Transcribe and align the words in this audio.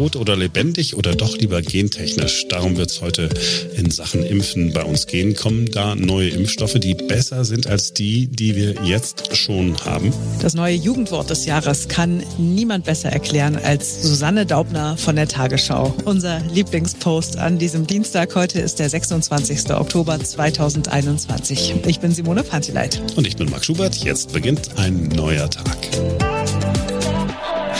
tot 0.00 0.16
oder 0.16 0.34
lebendig 0.34 0.96
oder 0.96 1.14
doch 1.14 1.36
lieber 1.36 1.60
gentechnisch? 1.60 2.48
Darum 2.48 2.78
wird 2.78 2.90
es 2.90 3.02
heute 3.02 3.28
in 3.76 3.90
Sachen 3.90 4.22
Impfen 4.22 4.72
bei 4.72 4.82
uns 4.82 5.06
gehen. 5.06 5.34
Kommen 5.34 5.66
da 5.70 5.94
neue 5.94 6.30
Impfstoffe, 6.30 6.78
die 6.78 6.94
besser 6.94 7.44
sind 7.44 7.66
als 7.66 7.92
die, 7.92 8.26
die 8.26 8.56
wir 8.56 8.76
jetzt 8.82 9.36
schon 9.36 9.76
haben? 9.84 10.10
Das 10.40 10.54
neue 10.54 10.74
Jugendwort 10.74 11.28
des 11.28 11.44
Jahres 11.44 11.88
kann 11.88 12.22
niemand 12.38 12.86
besser 12.86 13.10
erklären 13.10 13.58
als 13.62 14.02
Susanne 14.02 14.46
Daubner 14.46 14.96
von 14.96 15.16
der 15.16 15.28
Tagesschau. 15.28 15.94
Unser 16.06 16.40
Lieblingspost 16.50 17.36
an 17.36 17.58
diesem 17.58 17.86
Dienstag. 17.86 18.34
Heute 18.34 18.58
ist 18.58 18.78
der 18.78 18.88
26. 18.88 19.70
Oktober 19.72 20.18
2021. 20.18 21.74
Ich 21.86 22.00
bin 22.00 22.12
Simone 22.12 22.42
Panteleit. 22.42 23.02
Und 23.16 23.26
ich 23.26 23.36
bin 23.36 23.50
Marc 23.50 23.66
Schubert. 23.66 23.96
Jetzt 23.96 24.32
beginnt 24.32 24.78
ein 24.78 25.08
neuer 25.08 25.50
Tag. 25.50 25.76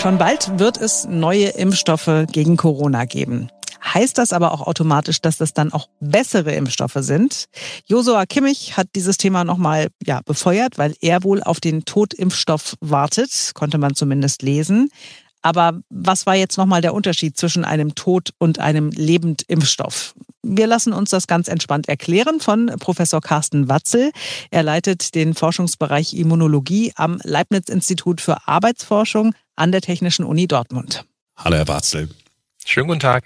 Schon 0.01 0.17
bald 0.17 0.59
wird 0.59 0.79
es 0.79 1.05
neue 1.05 1.49
Impfstoffe 1.49 2.25
gegen 2.33 2.57
Corona 2.57 3.05
geben. 3.05 3.51
Heißt 3.85 4.17
das 4.17 4.33
aber 4.33 4.53
auch 4.53 4.67
automatisch, 4.67 5.21
dass 5.21 5.37
das 5.37 5.53
dann 5.53 5.75
auch 5.75 5.89
bessere 6.01 6.55
Impfstoffe 6.55 6.97
sind? 7.01 7.51
Josua 7.85 8.25
Kimmich 8.25 8.79
hat 8.79 8.87
dieses 8.97 9.19
Thema 9.19 9.45
nochmal 9.45 9.89
ja, 10.03 10.23
befeuert, 10.25 10.79
weil 10.79 10.95
er 11.03 11.23
wohl 11.23 11.43
auf 11.43 11.61
den 11.61 11.85
Totimpfstoff 11.85 12.77
wartet, 12.81 13.51
konnte 13.53 13.77
man 13.77 13.95
zumindest 13.95 14.41
lesen. 14.41 14.89
Aber 15.43 15.81
was 15.89 16.27
war 16.27 16.35
jetzt 16.35 16.59
nochmal 16.59 16.83
der 16.83 16.95
Unterschied 16.95 17.37
zwischen 17.37 17.65
einem 17.65 17.95
Tod- 17.95 18.31
und 18.39 18.59
einem 18.59 18.91
Lebendimpfstoff? 18.91 20.15
Wir 20.43 20.67
lassen 20.67 20.93
uns 20.93 21.11
das 21.11 21.27
ganz 21.27 21.49
entspannt 21.49 21.89
erklären 21.89 22.41
von 22.41 22.67
Professor 22.79 23.21
Carsten 23.21 23.69
Watzel. 23.69 24.11
Er 24.51 24.63
leitet 24.63 25.15
den 25.15 25.35
Forschungsbereich 25.35 26.15
Immunologie 26.15 26.93
am 26.97 27.21
Leibniz-Institut 27.23 28.21
für 28.21 28.49
Arbeitsforschung 28.49 29.35
an 29.57 29.73
der 29.73 29.81
Technischen 29.81 30.25
Uni 30.25 30.47
Dortmund. 30.47 31.05
Hallo, 31.37 31.57
Herr 31.57 31.69
Watzel. 31.69 32.09
Schönen 32.65 32.89
guten 32.89 33.01
Tag. 33.01 33.25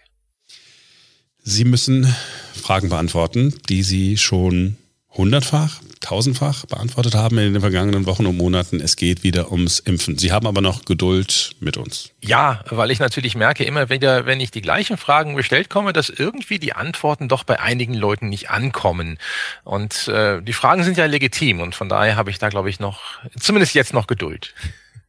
Sie 1.42 1.64
müssen 1.64 2.12
Fragen 2.54 2.88
beantworten, 2.88 3.54
die 3.68 3.82
Sie 3.82 4.16
schon 4.16 4.76
hundertfach, 5.16 5.80
tausendfach 6.00 6.66
beantwortet 6.66 7.14
haben 7.14 7.38
in 7.38 7.52
den 7.52 7.60
vergangenen 7.60 8.06
Wochen 8.06 8.26
und 8.26 8.36
Monaten. 8.36 8.80
Es 8.80 8.96
geht 8.96 9.22
wieder 9.22 9.50
ums 9.52 9.78
Impfen. 9.78 10.18
Sie 10.18 10.32
haben 10.32 10.46
aber 10.46 10.60
noch 10.60 10.84
Geduld 10.84 11.52
mit 11.60 11.76
uns. 11.76 12.10
Ja, 12.20 12.62
weil 12.68 12.90
ich 12.90 12.98
natürlich 12.98 13.36
merke, 13.36 13.64
immer 13.64 13.90
wieder, 13.90 14.26
wenn 14.26 14.40
ich 14.40 14.50
die 14.50 14.60
gleichen 14.60 14.96
Fragen 14.96 15.36
gestellt 15.36 15.70
komme, 15.70 15.92
dass 15.92 16.08
irgendwie 16.08 16.58
die 16.58 16.72
Antworten 16.72 17.28
doch 17.28 17.44
bei 17.44 17.60
einigen 17.60 17.94
Leuten 17.94 18.28
nicht 18.28 18.50
ankommen. 18.50 19.18
Und 19.62 20.08
äh, 20.08 20.42
die 20.42 20.52
Fragen 20.52 20.84
sind 20.84 20.98
ja 20.98 21.06
legitim 21.06 21.60
und 21.60 21.74
von 21.74 21.88
daher 21.88 22.16
habe 22.16 22.30
ich 22.30 22.38
da, 22.38 22.48
glaube 22.48 22.70
ich, 22.70 22.80
noch, 22.80 23.00
zumindest 23.38 23.74
jetzt 23.74 23.94
noch 23.94 24.06
Geduld. 24.06 24.54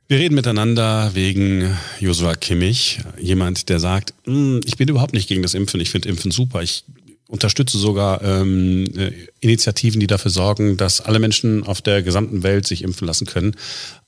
Wir 0.07 0.19
reden 0.19 0.35
miteinander 0.35 1.15
wegen 1.15 1.75
Joshua 1.99 2.35
Kimmich, 2.35 2.99
jemand, 3.19 3.69
der 3.69 3.79
sagt, 3.79 4.13
hm, 4.25 4.61
ich 4.63 4.77
bin 4.77 4.87
überhaupt 4.87 5.13
nicht 5.13 5.27
gegen 5.27 5.41
das 5.41 5.55
Impfen, 5.55 5.79
ich 5.79 5.89
finde 5.89 6.09
Impfen 6.09 6.29
super, 6.29 6.61
ich 6.61 6.83
unterstütze 7.27 7.77
sogar 7.77 8.21
ähm, 8.21 8.85
äh, 8.95 9.11
Initiativen, 9.39 9.99
die 9.99 10.07
dafür 10.07 10.31
sorgen, 10.31 10.77
dass 10.77 11.01
alle 11.01 11.19
Menschen 11.19 11.63
auf 11.63 11.81
der 11.81 12.03
gesamten 12.03 12.43
Welt 12.43 12.67
sich 12.67 12.83
impfen 12.83 13.07
lassen 13.07 13.25
können. 13.25 13.55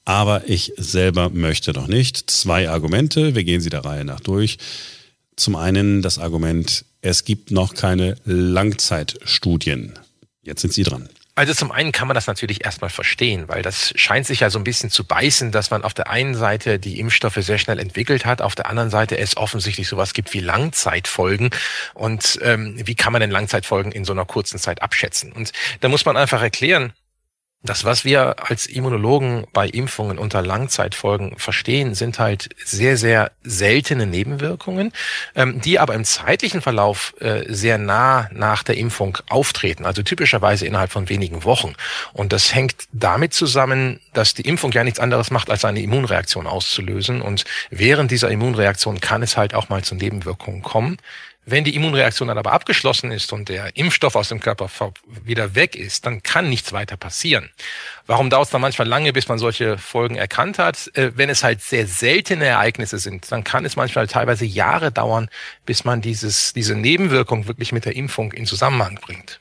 Aber 0.06 0.48
ich 0.48 0.74
selber 0.78 1.30
möchte 1.30 1.74
doch 1.74 1.88
nicht. 1.88 2.30
Zwei 2.30 2.70
Argumente, 2.70 3.36
wir 3.36 3.44
gehen 3.44 3.62
sie 3.62 3.70
der 3.70 3.84
Reihe 3.84 4.06
nach 4.06 4.20
durch. 4.20 4.58
Zum 5.36 5.56
einen 5.56 6.02
das 6.02 6.18
Argument, 6.18 6.86
es 7.02 7.26
gibt 7.26 7.52
noch 7.52 7.74
keine 7.74 8.16
Langzeitstudien. 8.26 9.94
Jetzt 10.44 10.62
sind 10.62 10.74
Sie 10.74 10.84
dran. 10.84 11.09
Also 11.38 11.54
zum 11.54 11.72
einen 11.72 11.92
kann 11.92 12.08
man 12.08 12.16
das 12.16 12.26
natürlich 12.26 12.66
erstmal 12.66 12.90
verstehen, 12.90 13.48
weil 13.48 13.62
das 13.62 13.94
scheint 13.96 14.26
sich 14.26 14.40
ja 14.40 14.50
so 14.50 14.58
ein 14.58 14.64
bisschen 14.64 14.90
zu 14.90 15.06
beißen, 15.06 15.52
dass 15.52 15.70
man 15.70 15.84
auf 15.84 15.94
der 15.94 16.10
einen 16.10 16.34
Seite 16.34 16.80
die 16.80 17.00
Impfstoffe 17.00 17.36
sehr 17.36 17.60
schnell 17.60 17.78
entwickelt 17.78 18.26
hat, 18.26 18.42
auf 18.42 18.56
der 18.56 18.66
anderen 18.68 18.90
Seite 18.90 19.20
es 19.20 19.38
offensichtlich 19.38 19.88
sowas 19.88 20.16
gibt 20.16 20.34
wie 20.34 20.40
Langzeitfolgen. 20.40 21.52
Und 21.94 22.40
ähm, 22.42 22.76
wie 22.84 22.96
kann 22.96 23.14
man 23.14 23.22
denn 23.22 23.30
Langzeitfolgen 23.30 23.92
in 23.92 24.03
so 24.03 24.14
einer 24.14 24.26
kurzen 24.26 24.58
Zeit 24.58 24.81
abschätzen? 24.81 25.31
Und 25.31 25.52
da 25.81 25.90
muss 25.90 26.06
man 26.06 26.18
einfach 26.18 26.42
erklären, 26.42 26.94
das, 27.69 27.85
was 27.85 28.05
wir 28.05 28.50
als 28.50 28.66
Immunologen 28.66 29.45
bei 29.53 29.67
Impfungen 29.67 30.17
unter 30.17 30.41
Langzeitfolgen 30.41 31.38
verstehen, 31.38 31.94
sind 31.95 32.19
halt 32.19 32.50
sehr, 32.63 32.97
sehr 32.97 33.31
seltene 33.44 34.05
Nebenwirkungen, 34.05 34.91
ähm, 35.35 35.61
die 35.61 35.79
aber 35.79 35.94
im 35.94 36.03
zeitlichen 36.03 36.61
Verlauf 36.61 37.13
äh, 37.19 37.44
sehr 37.47 37.78
nah 37.78 38.29
nach 38.31 38.63
der 38.63 38.78
Impfung 38.78 39.17
auftreten, 39.29 39.85
also 39.85 40.01
typischerweise 40.01 40.66
innerhalb 40.66 40.91
von 40.91 41.09
wenigen 41.09 41.44
Wochen. 41.44 41.73
Und 42.13 42.33
das 42.33 42.53
hängt 42.53 42.75
damit 42.91 43.33
zusammen, 43.33 43.99
dass 44.13 44.34
die 44.34 44.47
Impfung 44.47 44.72
ja 44.72 44.84
nichts 44.84 44.99
anderes 44.99 45.31
macht, 45.31 45.49
als 45.49 45.66
eine 45.66 45.81
Immunreaktion 45.81 46.47
auszulösen. 46.47 47.22
Und 47.22 47.45
während 47.69 48.11
dieser 48.11 48.29
Immunreaktion 48.29 48.99
kann 48.99 49.23
es 49.23 49.38
halt 49.38 49.53
auch 49.53 49.69
mal 49.69 49.84
zu 49.84 49.95
Nebenwirkungen 49.95 50.61
kommen. 50.61 50.97
Wenn 51.50 51.63
die 51.63 51.75
Immunreaktion 51.75 52.28
dann 52.28 52.38
aber 52.38 52.52
abgeschlossen 52.52 53.09
ist 53.09 53.31
und 53.31 53.47
der 53.47 53.78
Impfstoff 53.78 54.18
aus 54.18 54.28
dem 54.28 54.41
Körper 54.41 54.69
wieder 55.24 55.56
weg 55.56 55.78
ist, 55.78 56.06
dann 56.06 56.22
kann 56.22 56.50
nichts 56.50 56.74
weiter 56.74 56.97
passieren. 56.97 57.50
Warum 58.06 58.30
dauert 58.30 58.47
es 58.47 58.52
dann 58.52 58.59
manchmal 58.59 58.85
lange, 58.85 59.13
bis 59.13 59.30
man 59.30 59.40
solche 59.40 59.78
Folgen 59.78 60.18
erkannt 60.18 60.59
hat? 60.59 60.91
Äh, 60.94 61.13
wenn 61.16 61.30
es 61.30 61.46
halt 61.46 61.62
sehr 61.62 61.88
seltene 61.88 62.44
Ereignisse 62.44 63.00
sind, 63.00 63.31
dann 63.31 63.46
kann 63.46 63.63
es 63.63 63.78
manchmal 63.78 64.08
teilweise 64.08 64.44
Jahre 64.44 64.91
dauern, 64.91 65.30
bis 65.66 65.85
man 65.85 66.02
dieses, 66.02 66.52
diese 66.52 66.75
Nebenwirkung 66.75 67.47
wirklich 67.47 67.72
mit 67.72 67.85
der 67.85 67.96
Impfung 67.96 68.34
in 68.34 68.46
Zusammenhang 68.46 69.00
bringt. 69.02 69.40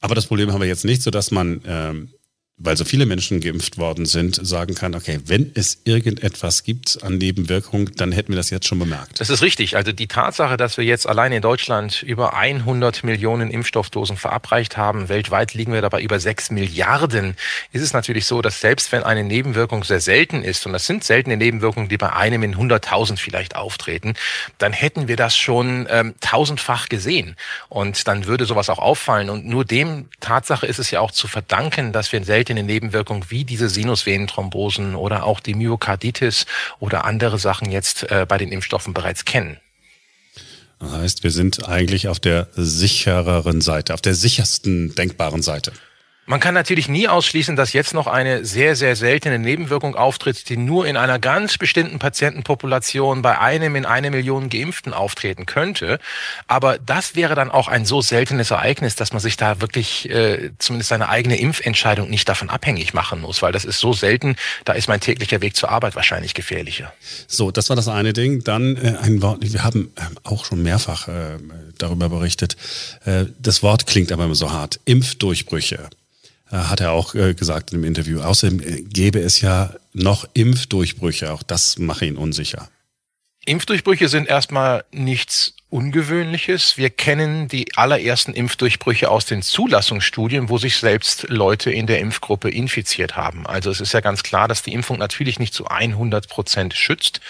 Aber 0.00 0.16
das 0.16 0.26
Problem 0.26 0.52
haben 0.52 0.60
wir 0.60 0.66
jetzt 0.66 0.84
nicht, 0.84 1.00
so 1.00 1.12
dass 1.12 1.30
man 1.30 1.62
ähm, 1.64 2.12
weil 2.58 2.74
so 2.74 2.86
viele 2.86 3.04
Menschen 3.04 3.40
geimpft 3.40 3.76
worden 3.76 4.06
sind, 4.06 4.34
sagen 4.42 4.74
kann, 4.74 4.94
okay, 4.94 5.20
wenn 5.26 5.52
es 5.54 5.82
irgendetwas 5.84 6.62
gibt 6.62 7.02
an 7.02 7.18
Nebenwirkungen, 7.18 7.92
dann 7.96 8.12
hätten 8.12 8.32
wir 8.32 8.36
das 8.36 8.48
jetzt 8.48 8.66
schon 8.66 8.78
bemerkt. 8.78 9.20
Das 9.20 9.28
ist 9.28 9.42
richtig. 9.42 9.76
Also 9.76 9.92
die 9.92 10.06
Tatsache, 10.06 10.56
dass 10.56 10.78
wir 10.78 10.84
jetzt 10.84 11.06
allein 11.06 11.32
in 11.32 11.42
Deutschland 11.42 12.02
über 12.02 12.34
100 12.34 13.04
Millionen 13.04 13.50
Impfstoffdosen 13.50 14.16
verabreicht 14.16 14.78
haben, 14.78 15.10
weltweit 15.10 15.52
liegen 15.52 15.74
wir 15.74 15.82
dabei 15.82 16.00
über 16.00 16.18
6 16.18 16.50
Milliarden, 16.50 17.36
ist 17.72 17.82
es 17.82 17.92
natürlich 17.92 18.24
so, 18.24 18.40
dass 18.40 18.62
selbst 18.62 18.90
wenn 18.90 19.02
eine 19.02 19.22
Nebenwirkung 19.22 19.84
sehr 19.84 20.00
selten 20.00 20.42
ist, 20.42 20.64
und 20.64 20.72
das 20.72 20.86
sind 20.86 21.04
seltene 21.04 21.36
Nebenwirkungen, 21.36 21.90
die 21.90 21.98
bei 21.98 22.12
einem 22.14 22.42
in 22.42 22.56
100.000 22.56 23.18
vielleicht 23.18 23.54
auftreten, 23.54 24.14
dann 24.56 24.72
hätten 24.72 25.08
wir 25.08 25.16
das 25.16 25.36
schon 25.36 25.86
ähm, 25.90 26.14
tausendfach 26.20 26.88
gesehen. 26.88 27.36
Und 27.68 28.08
dann 28.08 28.24
würde 28.24 28.46
sowas 28.46 28.70
auch 28.70 28.78
auffallen. 28.78 29.28
Und 29.28 29.44
nur 29.44 29.66
dem 29.66 30.08
Tatsache 30.20 30.66
ist 30.66 30.78
es 30.78 30.90
ja 30.90 31.00
auch 31.00 31.10
zu 31.10 31.28
verdanken, 31.28 31.92
dass 31.92 32.12
wir 32.12 32.24
selten 32.24 32.45
seltene 32.46 32.62
Nebenwirkungen 32.62 33.24
wie 33.28 33.44
diese 33.44 33.68
Sinusvenenthrombosen 33.68 34.94
oder 34.94 35.24
auch 35.24 35.40
die 35.40 35.54
Myokarditis 35.54 36.46
oder 36.78 37.04
andere 37.04 37.38
Sachen 37.38 37.72
jetzt 37.72 38.04
äh, 38.10 38.24
bei 38.28 38.38
den 38.38 38.52
Impfstoffen 38.52 38.94
bereits 38.94 39.24
kennen. 39.24 39.56
Das 40.78 40.92
heißt, 40.92 41.24
wir 41.24 41.32
sind 41.32 41.68
eigentlich 41.68 42.06
auf 42.06 42.20
der 42.20 42.48
sichereren 42.54 43.60
Seite, 43.62 43.94
auf 43.94 44.00
der 44.00 44.14
sichersten 44.14 44.94
denkbaren 44.94 45.42
Seite. 45.42 45.72
Man 46.28 46.40
kann 46.40 46.54
natürlich 46.54 46.88
nie 46.88 47.06
ausschließen, 47.06 47.54
dass 47.54 47.72
jetzt 47.72 47.94
noch 47.94 48.08
eine 48.08 48.44
sehr, 48.44 48.74
sehr 48.74 48.96
seltene 48.96 49.38
Nebenwirkung 49.38 49.94
auftritt, 49.94 50.48
die 50.48 50.56
nur 50.56 50.84
in 50.86 50.96
einer 50.96 51.20
ganz 51.20 51.56
bestimmten 51.56 52.00
Patientenpopulation 52.00 53.22
bei 53.22 53.38
einem 53.38 53.76
in 53.76 53.86
eine 53.86 54.10
Million 54.10 54.48
Geimpften 54.48 54.92
auftreten 54.92 55.46
könnte. 55.46 56.00
Aber 56.48 56.78
das 56.78 57.14
wäre 57.14 57.36
dann 57.36 57.48
auch 57.52 57.68
ein 57.68 57.84
so 57.84 58.02
seltenes 58.02 58.50
Ereignis, 58.50 58.96
dass 58.96 59.12
man 59.12 59.20
sich 59.20 59.36
da 59.36 59.60
wirklich 59.60 60.10
äh, 60.10 60.50
zumindest 60.58 60.88
seine 60.88 61.08
eigene 61.08 61.38
Impfentscheidung 61.38 62.10
nicht 62.10 62.28
davon 62.28 62.50
abhängig 62.50 62.92
machen 62.92 63.20
muss, 63.20 63.40
weil 63.40 63.52
das 63.52 63.64
ist 63.64 63.78
so 63.78 63.92
selten, 63.92 64.34
da 64.64 64.72
ist 64.72 64.88
mein 64.88 64.98
täglicher 64.98 65.40
Weg 65.42 65.54
zur 65.54 65.70
Arbeit 65.70 65.94
wahrscheinlich 65.94 66.34
gefährlicher. 66.34 66.92
So, 67.28 67.52
das 67.52 67.68
war 67.68 67.76
das 67.76 67.86
eine 67.86 68.12
Ding. 68.12 68.42
Dann 68.42 68.76
äh, 68.76 68.96
ein 69.00 69.22
Wort, 69.22 69.38
wir 69.42 69.62
haben 69.62 69.92
äh, 69.94 70.00
auch 70.24 70.44
schon 70.44 70.60
mehrfach 70.64 71.06
äh, 71.06 71.38
darüber 71.78 72.08
berichtet. 72.08 72.56
Äh, 73.04 73.26
das 73.38 73.62
Wort 73.62 73.86
klingt 73.86 74.10
aber 74.10 74.24
immer 74.24 74.34
so 74.34 74.50
hart. 74.50 74.80
Impfdurchbrüche. 74.86 75.88
Äh, 76.50 76.56
hat 76.56 76.80
er 76.80 76.92
auch 76.92 77.14
äh, 77.14 77.34
gesagt 77.34 77.72
im 77.72 77.84
Interview. 77.84 78.20
Außerdem 78.20 78.60
äh, 78.60 78.82
gäbe 78.82 79.20
es 79.20 79.40
ja 79.40 79.74
noch 79.92 80.28
Impfdurchbrüche. 80.34 81.32
Auch 81.32 81.42
das 81.42 81.78
mache 81.78 82.06
ihn 82.06 82.16
unsicher. 82.16 82.68
Impfdurchbrüche 83.44 84.08
sind 84.08 84.28
erstmal 84.28 84.84
nichts 84.92 85.55
Ungewöhnliches. 85.68 86.76
Wir 86.76 86.90
kennen 86.90 87.48
die 87.48 87.76
allerersten 87.76 88.32
Impfdurchbrüche 88.34 89.10
aus 89.10 89.26
den 89.26 89.42
Zulassungsstudien, 89.42 90.48
wo 90.48 90.58
sich 90.58 90.76
selbst 90.76 91.28
Leute 91.28 91.72
in 91.72 91.88
der 91.88 91.98
Impfgruppe 91.98 92.48
infiziert 92.48 93.16
haben. 93.16 93.48
Also 93.48 93.72
es 93.72 93.80
ist 93.80 93.92
ja 93.92 93.98
ganz 93.98 94.22
klar, 94.22 94.46
dass 94.46 94.62
die 94.62 94.72
Impfung 94.72 94.96
natürlich 94.96 95.40
nicht 95.40 95.52
zu 95.52 95.66
100 95.66 96.28
Prozent 96.28 96.74
schützt. 96.74 97.20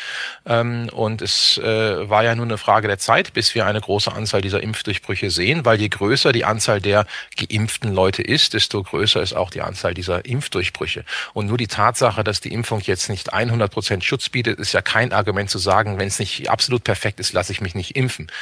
Ähm, 0.45 0.91
und 0.93 1.23
es 1.23 1.57
äh, 1.57 2.11
war 2.11 2.25
ja 2.25 2.35
nur 2.35 2.45
eine 2.45 2.59
Frage 2.59 2.89
der 2.89 2.99
Zeit, 2.99 3.33
bis 3.33 3.55
wir 3.55 3.65
eine 3.65 3.81
große 3.81 4.13
Anzahl 4.13 4.43
dieser 4.43 4.63
Impfdurchbrüche 4.63 5.31
sehen, 5.31 5.65
weil 5.65 5.81
je 5.81 5.89
größer 5.89 6.33
die 6.33 6.45
Anzahl 6.45 6.83
der 6.83 7.07
geimpften 7.39 7.95
Leute 7.95 8.21
ist, 8.21 8.53
desto 8.53 8.83
größer 8.83 9.23
ist 9.23 9.33
auch 9.33 9.49
die 9.49 9.63
Anzahl 9.63 9.95
dieser 9.95 10.27
Impfdurchbrüche. 10.27 11.07
Und 11.33 11.47
nur 11.47 11.57
die 11.57 11.69
Tatsache, 11.69 12.23
dass 12.23 12.43
die 12.43 12.53
Impfung 12.53 12.81
jetzt 12.83 13.09
nicht 13.09 13.33
100 13.33 13.73
Prozent 13.73 14.05
Schutz 14.05 14.29
bietet, 14.29 14.59
ist 14.59 14.75
ja 14.75 14.83
kein 14.83 15.15
Argument 15.15 15.49
zu 15.49 15.57
sagen, 15.57 15.99
wenn 15.99 16.09
es 16.09 16.19
nicht 16.19 16.51
absolut 16.51 16.85
perfekt 16.85 17.19
ist, 17.19 17.33
lasse 17.33 17.51
ich 17.53 17.63
mich 17.63 17.75
nicht 17.75 17.97
impfen. 17.97 18.26
Geben. 18.27 18.33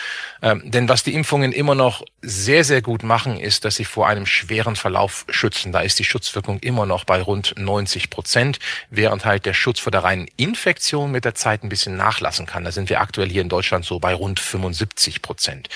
Ähm, 0.43 0.71
denn 0.71 0.89
was 0.89 1.03
die 1.03 1.15
Impfungen 1.15 1.53
immer 1.53 1.75
noch 1.75 2.05
sehr, 2.23 2.65
sehr 2.65 2.83
gut 2.83 3.03
machen, 3.03 3.39
ist, 3.39 3.65
dass 3.65 3.77
sie 3.77 3.85
vor 3.85 4.09
einem 4.09 4.27
schweren 4.27 4.77
Verlauf 4.77 5.25
schützen. 5.29 5.73
Da 5.73 5.81
ist 5.81 5.99
die 5.99 6.05
Schutzwirkung 6.05 6.59
immer 6.61 6.87
noch 6.87 7.05
bei 7.05 7.21
rund 7.21 7.55
90 7.57 8.11
Prozent, 8.11 8.59
während 8.91 9.25
halt 9.25 9.47
der 9.47 9.55
Schutz 9.55 9.81
vor 9.81 9.93
der 9.93 10.05
reinen 10.05 10.29
Infektion 10.37 11.11
mit 11.11 11.25
der 11.25 11.35
Zeit 11.35 11.63
ein 11.63 11.69
bisschen 11.69 11.97
nachlassen 11.97 12.47
kann. 12.47 12.65
Da 12.65 12.73
sind 12.73 12.91
wir 12.91 13.01
aktuell 13.01 13.31
hier 13.31 13.43
in 13.43 13.49
Deutschland 13.49 13.85
so 13.85 13.99
bei 13.99 14.15
rund 14.15 14.41
75 14.41 15.23
Prozent. 15.23 15.69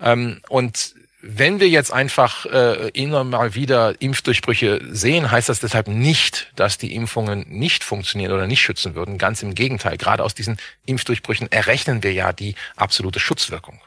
Ähm, 0.00 0.40
und 0.48 0.94
wenn 1.22 1.60
wir 1.60 1.68
jetzt 1.68 1.92
einfach 1.92 2.46
äh, 2.46 2.88
immer 2.90 3.22
mal 3.22 3.54
wieder 3.54 4.00
Impfdurchbrüche 4.00 4.80
sehen, 4.90 5.30
heißt 5.30 5.48
das 5.48 5.60
deshalb 5.60 5.86
nicht, 5.86 6.52
dass 6.56 6.78
die 6.78 6.94
Impfungen 6.94 7.46
nicht 7.48 7.84
funktionieren 7.84 8.32
oder 8.32 8.48
nicht 8.48 8.60
schützen 8.60 8.96
würden. 8.96 9.18
Ganz 9.18 9.42
im 9.42 9.54
Gegenteil. 9.54 9.96
Gerade 9.96 10.24
aus 10.24 10.34
diesen 10.34 10.56
Impfdurchbrüchen 10.84 11.50
errechnen 11.50 12.02
wir 12.02 12.12
ja 12.12 12.32
die 12.32 12.56
absolute 12.74 13.20
Schutzwirkung. 13.20 13.80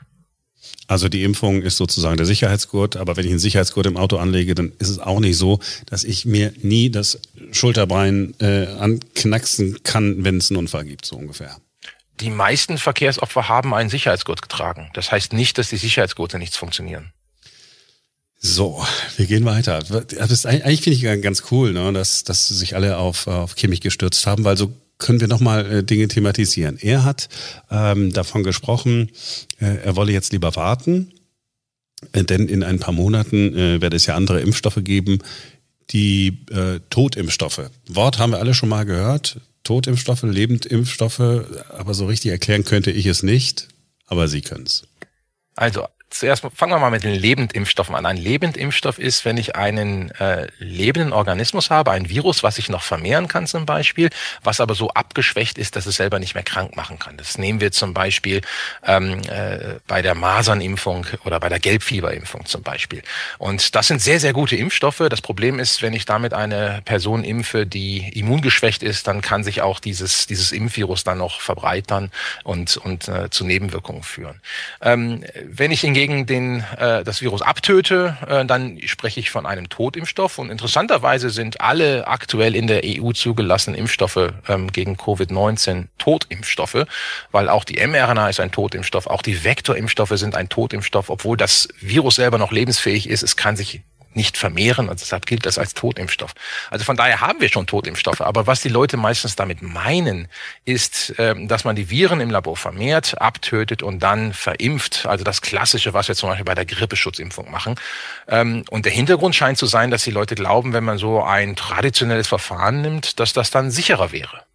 Also 0.88 1.10
die 1.10 1.24
Impfung 1.24 1.62
ist 1.62 1.78
sozusagen 1.78 2.16
der 2.16 2.26
Sicherheitsgurt, 2.26 2.96
aber 2.96 3.18
wenn 3.18 3.26
ich 3.26 3.32
einen 3.32 3.40
Sicherheitsgurt 3.40 3.88
im 3.88 3.98
Auto 3.98 4.18
anlege, 4.18 4.56
dann 4.56 4.72
ist 4.78 4.90
es 4.90 5.00
auch 5.00 5.20
nicht 5.20 5.38
so, 5.38 5.60
dass 5.88 6.04
ich 6.04 6.26
mir 6.26 6.54
nie 6.62 6.90
das 6.90 7.20
Schulterbein 7.52 8.36
äh, 8.40 8.68
anknacksen 8.68 9.84
kann, 9.84 10.24
wenn 10.24 10.38
es 10.38 10.52
einen 10.52 10.60
Unfall 10.60 10.86
gibt, 10.86 11.06
so 11.06 11.18
ungefähr. 11.18 11.58
Die 12.22 12.30
meisten 12.30 12.78
Verkehrsopfer 12.78 13.50
haben 13.50 13.74
einen 13.74 13.90
Sicherheitsgurt 13.90 14.42
getragen. 14.42 14.90
Das 14.94 15.12
heißt 15.12 15.34
nicht, 15.34 15.58
dass 15.58 15.70
die 15.70 15.78
Sicherheitsgurte 15.78 16.38
nichts 16.38 16.56
funktionieren. 16.56 17.12
So, 18.38 18.84
wir 19.18 19.26
gehen 19.26 19.46
weiter. 19.46 19.80
Das 19.80 20.32
ist, 20.32 20.46
eigentlich 20.46 20.82
finde 20.82 20.98
ich 20.98 21.22
ganz 21.24 21.44
cool, 21.52 21.74
ne, 21.74 21.92
dass, 21.94 22.24
dass 22.24 22.48
sich 22.48 22.76
alle 22.76 22.98
auf, 22.98 23.28
auf 23.28 23.56
Kimmich 23.56 23.82
gestürzt 23.82 24.28
haben, 24.28 24.44
weil 24.44 24.58
so 24.58 24.74
können 24.98 25.20
wir 25.20 25.28
nochmal 25.28 25.72
äh, 25.72 25.84
Dinge 25.84 26.08
thematisieren. 26.08 26.78
Er 26.80 27.04
hat 27.04 27.28
ähm, 27.70 28.14
davon 28.14 28.44
gesprochen, 28.44 29.10
äh, 29.60 29.78
er 29.84 29.96
wolle 29.96 30.12
jetzt 30.12 30.32
lieber 30.32 30.56
warten, 30.56 31.12
äh, 32.14 32.24
denn 32.24 32.48
in 32.48 32.64
ein 32.64 32.80
paar 32.80 32.94
Monaten 32.94 33.56
äh, 33.58 33.82
werde 33.82 33.98
es 33.98 34.06
ja 34.06 34.16
andere 34.16 34.42
Impfstoffe 34.42 34.80
geben, 34.84 35.20
die 35.92 36.46
äh, 36.52 36.80
Totimpfstoffe. 36.90 37.70
Wort 37.88 38.20
haben 38.20 38.32
wir 38.32 38.40
alle 38.40 38.54
schon 38.54 38.70
mal 38.70 38.86
gehört. 38.86 39.40
Totimpfstoffe, 39.64 40.24
Lebendimpfstoffe, 40.24 41.20
aber 41.20 41.94
so 41.94 42.06
richtig 42.06 42.32
erklären 42.32 42.64
könnte 42.64 42.92
ich 42.92 43.08
es 43.08 43.24
nicht, 43.24 43.68
aber 44.06 44.28
Sie 44.28 44.42
können 44.42 44.66
es. 44.66 44.84
Also 45.56 45.86
zuerst 46.20 46.46
fangen 46.56 46.72
wir 46.72 46.80
mal 46.80 46.92
mit 46.92 47.04
den 47.04 47.14
Lebendimpfstoffen 47.14 47.96
an. 47.96 48.06
Ein 48.06 48.18
Lebendimpfstoff 48.18 49.00
ist, 49.00 49.26
wenn 49.26 49.38
ich 49.38 49.56
einen 49.56 50.12
äh, 50.12 50.48
lebenden 50.60 51.14
Organismus 51.14 51.70
habe, 51.70 51.92
ein 51.92 52.10
Virus, 52.10 52.44
was 52.44 52.58
ich 52.58 52.70
noch 52.70 52.84
vermehren 52.84 53.28
kann 53.28 53.48
zum 53.48 53.66
Beispiel, 53.66 54.10
was 54.44 54.60
aber 54.60 54.76
so 54.76 54.90
abgeschwächt 54.90 55.58
ist, 55.58 55.76
dass 55.76 55.86
es 55.86 55.98
selber 55.98 56.20
nicht 56.20 56.34
mehr 56.34 56.44
krank 56.44 56.76
machen 56.76 57.00
kann. 57.00 57.18
Das 57.18 57.38
nehmen 57.38 57.60
wir 57.60 57.72
zum 57.72 57.94
Beispiel 57.94 58.42
ähm, 58.86 59.22
äh, 59.28 59.76
bei 59.88 60.02
der 60.02 60.16
Masernimpfung 60.16 61.06
oder 61.26 61.40
bei 61.40 61.50
der 61.50 61.60
Gelbfieberimpfung 61.60 62.46
zum 62.46 62.64
Beispiel. 62.64 63.02
Und 63.38 63.76
das 63.76 63.88
sind 63.88 64.02
sehr, 64.02 64.20
sehr 64.20 64.34
gute 64.34 64.56
Impfstoffe. 64.56 65.04
Das 65.10 65.22
Problem 65.22 65.60
ist, 65.60 65.82
wenn 65.82 65.94
ich 65.94 66.06
damit 66.06 66.34
eine 66.34 66.82
Person 66.86 67.24
impfe, 67.24 67.66
die 67.66 68.10
immungeschwächt 68.18 68.84
ist, 68.84 69.08
dann 69.08 69.22
kann 69.22 69.44
sich 69.44 69.62
auch 69.62 69.80
dieses, 69.80 70.28
dieses 70.28 70.52
Impfvirus 70.52 71.04
dann 71.04 71.18
noch 71.18 71.42
verbreitern 71.42 72.12
und, 72.44 72.78
und 72.78 73.08
äh, 73.08 73.30
zu 73.30 73.46
Nebenwirkungen 73.46 74.04
führen. 74.04 74.42
Ähm, 74.82 75.24
wenn 75.44 75.72
ich 75.72 75.82
hingegen 75.82 76.05
hingegen 76.06 76.26
den, 76.26 76.64
äh, 76.78 77.04
das 77.04 77.22
Virus 77.22 77.42
abtöte, 77.42 78.18
äh, 78.28 78.46
dann 78.46 78.80
spreche 78.86 79.20
ich 79.20 79.32
von 79.32 79.46
einem 79.46 79.70
Totimpfstoff. 79.70 80.38
Und 80.38 80.50
interessanterweise 80.50 81.30
sind 81.30 81.62
alle 81.62 82.08
aktuell 82.08 82.56
in 82.56 82.68
der 82.68 82.82
EU 82.86 83.12
zugelassenen 83.12 83.80
Impfstoffe 83.80 84.34
ähm, 84.48 84.72
gegen 84.72 84.96
Covid-19 84.96 85.88
Totimpfstoffe, 85.98 86.86
weil 87.32 87.50
auch 87.50 87.64
die 87.64 87.86
mRNA 87.86 88.30
ist 88.30 88.40
ein 88.40 88.52
Totimpfstoff, 88.52 89.08
auch 89.08 89.22
die 89.22 89.44
Vektorimpfstoffe 89.44 90.14
sind 90.18 90.36
ein 90.36 90.50
Totimpfstoff, 90.50 91.10
obwohl 91.10 91.38
das 91.38 91.68
Virus 91.80 92.16
selber 92.16 92.38
noch 92.38 92.52
lebensfähig 92.52 93.10
ist. 93.10 93.24
Es 93.24 93.36
kann 93.36 93.56
sich 93.56 93.82
nicht 94.16 94.38
vermehren 94.38 94.90
und 94.90 95.00
deshalb 95.00 95.26
gilt 95.26 95.46
das 95.46 95.58
als 95.58 95.74
Totimpfstoff. 95.74 96.34
Also 96.70 96.86
von 96.86 96.96
daher 96.96 97.22
haben 97.22 97.42
wir 97.42 97.50
schon 97.50 97.68
Totimpfstoffe. 97.68 98.22
Aber 98.22 98.48
was 98.48 98.62
die 98.62 98.70
Leute 98.70 98.98
meistens 98.98 99.36
damit 99.36 99.62
meinen, 99.62 100.28
ist, 100.64 101.14
ähm, 101.18 101.48
dass 101.48 101.64
man 101.64 101.76
die 101.76 101.90
Viren 101.90 102.22
im 102.22 102.30
Labor 102.30 102.58
vermehrt, 102.58 103.22
abtötet 103.22 103.84
und 103.84 104.00
dann 104.00 104.34
verimpft. 104.34 105.06
Also 105.06 105.24
das 105.24 105.42
Klassische, 105.42 105.94
was 105.94 106.08
wir 106.08 106.16
zum 106.16 106.30
Beispiel 106.30 106.46
bei 106.46 106.56
der 106.56 106.66
Grippeschutzimpfung 106.66 107.52
machen. 107.52 107.76
Ähm, 108.28 108.64
und 108.70 108.86
der 108.86 108.92
Hintergrund 108.92 109.36
scheint 109.36 109.58
zu 109.58 109.66
sein, 109.66 109.92
dass 109.92 110.04
die 110.04 110.12
Leute 110.12 110.36
glauben, 110.36 110.74
wenn 110.74 110.84
man 110.84 110.98
so 110.98 111.24
ein 111.24 111.56
traditionelles 111.56 112.28
Verfahren 112.28 112.82
nimmt, 112.82 113.20
dass 113.20 113.34
das 113.34 113.52
dann 113.52 113.72
sicherer 113.72 114.12
wäre. 114.12 114.46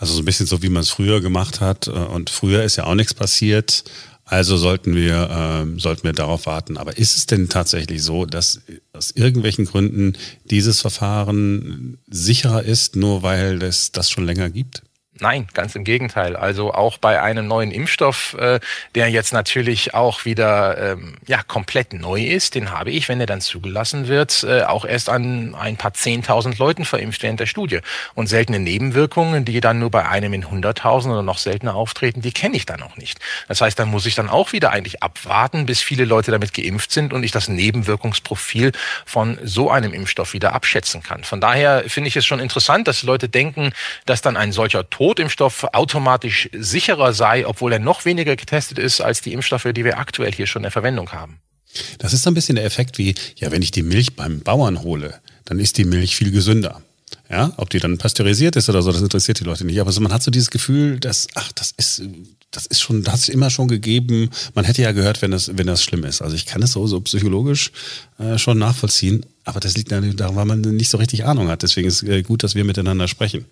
Also 0.00 0.14
so 0.14 0.22
ein 0.22 0.24
bisschen 0.24 0.46
so, 0.46 0.62
wie 0.62 0.70
man 0.70 0.80
es 0.80 0.88
früher 0.88 1.20
gemacht 1.20 1.60
hat. 1.60 1.86
Äh, 1.86 1.90
und 1.90 2.30
früher 2.30 2.62
ist 2.62 2.76
ja 2.76 2.84
auch 2.84 2.94
nichts 2.94 3.12
passiert. 3.12 3.84
Also 4.30 4.56
sollten 4.56 4.94
wir, 4.94 5.28
ähm, 5.28 5.80
sollten 5.80 6.04
wir 6.04 6.12
darauf 6.12 6.46
warten. 6.46 6.76
Aber 6.76 6.96
ist 6.96 7.16
es 7.16 7.26
denn 7.26 7.48
tatsächlich 7.48 8.00
so, 8.00 8.26
dass 8.26 8.60
aus 8.92 9.10
irgendwelchen 9.10 9.64
Gründen 9.64 10.12
dieses 10.44 10.80
Verfahren 10.80 11.98
sicherer 12.08 12.62
ist, 12.62 12.94
nur 12.94 13.24
weil 13.24 13.60
es 13.60 13.90
das 13.90 14.08
schon 14.08 14.26
länger 14.26 14.48
gibt? 14.48 14.82
Nein, 15.20 15.46
ganz 15.52 15.74
im 15.74 15.84
Gegenteil. 15.84 16.34
Also 16.34 16.72
auch 16.72 16.96
bei 16.96 17.20
einem 17.20 17.46
neuen 17.46 17.72
Impfstoff, 17.72 18.34
äh, 18.38 18.58
der 18.94 19.08
jetzt 19.08 19.34
natürlich 19.34 19.92
auch 19.92 20.24
wieder 20.24 20.92
ähm, 20.92 21.16
ja 21.26 21.42
komplett 21.42 21.92
neu 21.92 22.22
ist, 22.22 22.54
den 22.54 22.70
habe 22.70 22.90
ich, 22.90 23.08
wenn 23.10 23.20
er 23.20 23.26
dann 23.26 23.42
zugelassen 23.42 24.08
wird, 24.08 24.44
äh, 24.44 24.62
auch 24.62 24.86
erst 24.86 25.10
an 25.10 25.54
ein 25.54 25.76
paar 25.76 25.92
zehntausend 25.92 26.58
Leuten 26.58 26.86
verimpft 26.86 27.22
während 27.22 27.38
der 27.38 27.46
Studie. 27.46 27.80
Und 28.14 28.28
seltene 28.28 28.58
Nebenwirkungen, 28.58 29.44
die 29.44 29.60
dann 29.60 29.78
nur 29.78 29.90
bei 29.90 30.08
einem 30.08 30.32
in 30.32 30.50
hunderttausend 30.50 31.12
oder 31.12 31.22
noch 31.22 31.36
seltener 31.36 31.74
auftreten, 31.74 32.22
die 32.22 32.32
kenne 32.32 32.56
ich 32.56 32.64
dann 32.64 32.82
auch 32.82 32.96
nicht. 32.96 33.18
Das 33.46 33.60
heißt, 33.60 33.78
da 33.78 33.84
muss 33.84 34.06
ich 34.06 34.14
dann 34.14 34.30
auch 34.30 34.52
wieder 34.52 34.70
eigentlich 34.70 35.02
abwarten, 35.02 35.66
bis 35.66 35.82
viele 35.82 36.06
Leute 36.06 36.30
damit 36.30 36.54
geimpft 36.54 36.92
sind 36.92 37.12
und 37.12 37.24
ich 37.24 37.30
das 37.30 37.48
Nebenwirkungsprofil 37.48 38.72
von 39.04 39.38
so 39.44 39.70
einem 39.70 39.92
Impfstoff 39.92 40.32
wieder 40.32 40.54
abschätzen 40.54 41.02
kann. 41.02 41.24
Von 41.24 41.42
daher 41.42 41.84
finde 41.88 42.08
ich 42.08 42.16
es 42.16 42.24
schon 42.24 42.40
interessant, 42.40 42.88
dass 42.88 43.02
Leute 43.02 43.28
denken, 43.28 43.72
dass 44.06 44.22
dann 44.22 44.38
ein 44.38 44.52
solcher 44.52 44.88
Tod 44.88 45.09
Totimpfstoff 45.10 45.64
automatisch 45.72 46.48
sicherer 46.52 47.12
sei, 47.12 47.44
obwohl 47.44 47.72
er 47.72 47.80
noch 47.80 48.04
weniger 48.04 48.36
getestet 48.36 48.78
ist 48.78 49.00
als 49.00 49.20
die 49.20 49.32
Impfstoffe, 49.32 49.66
die 49.74 49.84
wir 49.84 49.98
aktuell 49.98 50.32
hier 50.32 50.46
schon 50.46 50.62
in 50.62 50.70
Verwendung 50.70 51.10
haben. 51.10 51.40
Das 51.98 52.12
ist 52.12 52.22
so 52.22 52.30
ein 52.30 52.34
bisschen 52.34 52.54
der 52.54 52.64
Effekt 52.64 52.96
wie, 52.96 53.16
ja, 53.34 53.50
wenn 53.50 53.60
ich 53.60 53.72
die 53.72 53.82
Milch 53.82 54.14
beim 54.14 54.38
Bauern 54.38 54.82
hole, 54.82 55.18
dann 55.46 55.58
ist 55.58 55.78
die 55.78 55.84
Milch 55.84 56.14
viel 56.14 56.30
gesünder. 56.30 56.80
Ja, 57.28 57.52
ob 57.56 57.70
die 57.70 57.80
dann 57.80 57.98
pasteurisiert 57.98 58.54
ist 58.54 58.68
oder 58.68 58.82
so, 58.82 58.92
das 58.92 59.02
interessiert 59.02 59.40
die 59.40 59.44
Leute 59.44 59.64
nicht. 59.64 59.80
Aber 59.80 59.90
so, 59.90 60.00
man 60.00 60.12
hat 60.12 60.22
so 60.22 60.30
dieses 60.30 60.50
Gefühl, 60.50 61.00
dass, 61.00 61.26
ach, 61.34 61.50
das 61.52 61.72
ist, 61.76 62.02
das 62.52 62.66
ist 62.66 62.80
schon, 62.80 63.02
das 63.02 63.22
ist 63.22 63.30
immer 63.30 63.50
schon 63.50 63.66
gegeben. 63.66 64.30
Man 64.54 64.64
hätte 64.64 64.82
ja 64.82 64.92
gehört, 64.92 65.22
wenn 65.22 65.32
das, 65.32 65.50
wenn 65.58 65.66
das 65.66 65.82
schlimm 65.82 66.04
ist. 66.04 66.22
Also 66.22 66.36
ich 66.36 66.46
kann 66.46 66.62
es 66.62 66.70
so, 66.70 66.86
so 66.86 67.00
psychologisch 67.00 67.72
äh, 68.18 68.38
schon 68.38 68.58
nachvollziehen. 68.58 69.26
Aber 69.44 69.58
das 69.58 69.76
liegt 69.76 69.90
daran, 69.90 70.36
weil 70.36 70.44
man 70.44 70.60
nicht 70.60 70.88
so 70.88 70.98
richtig 70.98 71.24
Ahnung 71.24 71.48
hat. 71.48 71.64
Deswegen 71.64 71.88
ist 71.88 72.04
es 72.04 72.08
äh, 72.08 72.22
gut, 72.22 72.44
dass 72.44 72.54
wir 72.54 72.64
miteinander 72.64 73.08
sprechen. 73.08 73.46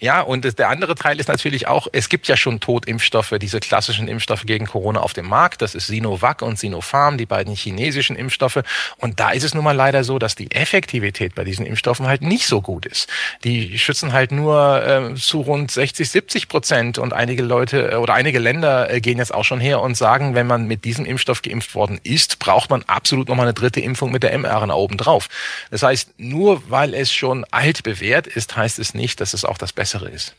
Ja, 0.00 0.22
und 0.22 0.58
der 0.58 0.68
andere 0.68 0.96
Teil 0.96 1.20
ist 1.20 1.28
natürlich 1.28 1.68
auch, 1.68 1.86
es 1.92 2.08
gibt 2.08 2.26
ja 2.26 2.36
schon 2.36 2.58
Totimpfstoffe, 2.58 3.32
diese 3.40 3.60
klassischen 3.60 4.08
Impfstoffe 4.08 4.44
gegen 4.44 4.66
Corona 4.66 5.00
auf 5.00 5.12
dem 5.12 5.26
Markt. 5.26 5.62
Das 5.62 5.76
ist 5.76 5.86
Sinovac 5.86 6.42
und 6.42 6.58
Sinopharm, 6.58 7.16
die 7.16 7.26
beiden 7.26 7.54
chinesischen 7.54 8.16
Impfstoffe. 8.16 8.58
Und 8.98 9.20
da 9.20 9.30
ist 9.30 9.44
es 9.44 9.54
nun 9.54 9.62
mal 9.62 9.72
leider 9.72 10.02
so, 10.02 10.18
dass 10.18 10.34
die 10.34 10.50
Effektivität 10.50 11.36
bei 11.36 11.44
diesen 11.44 11.64
Impfstoffen 11.64 12.08
halt 12.08 12.22
nicht 12.22 12.46
so 12.46 12.60
gut 12.60 12.86
ist. 12.86 13.08
Die 13.44 13.78
schützen 13.78 14.12
halt 14.12 14.32
nur 14.32 14.84
äh, 14.84 15.14
zu 15.14 15.42
rund 15.42 15.70
60, 15.70 16.10
70 16.10 16.48
Prozent. 16.48 16.98
Und 16.98 17.12
einige 17.12 17.44
Leute 17.44 17.92
äh, 17.92 17.94
oder 17.94 18.14
einige 18.14 18.40
Länder 18.40 18.90
äh, 18.90 19.00
gehen 19.00 19.18
jetzt 19.18 19.32
auch 19.32 19.44
schon 19.44 19.60
her 19.60 19.80
und 19.80 19.96
sagen, 19.96 20.34
wenn 20.34 20.48
man 20.48 20.66
mit 20.66 20.84
diesem 20.84 21.06
Impfstoff 21.06 21.40
geimpft 21.40 21.76
worden 21.76 22.00
ist, 22.02 22.40
braucht 22.40 22.68
man 22.68 22.82
absolut 22.88 23.28
nochmal 23.28 23.46
eine 23.46 23.54
dritte 23.54 23.80
Impfung 23.80 24.10
mit 24.10 24.24
der 24.24 24.36
mRNA 24.36 24.74
obendrauf. 24.74 25.28
Das 25.70 25.84
heißt, 25.84 26.18
nur 26.18 26.68
weil 26.68 26.94
es 26.94 27.12
schon 27.12 27.46
alt 27.52 27.84
bewährt 27.84 28.26
ist, 28.26 28.56
heißt 28.56 28.80
es 28.80 28.92
nicht, 28.92 29.20
dass 29.20 29.34
es 29.34 29.44
auch 29.44 29.56
das 29.64 29.72
bessere 29.72 30.10
ist. 30.10 30.34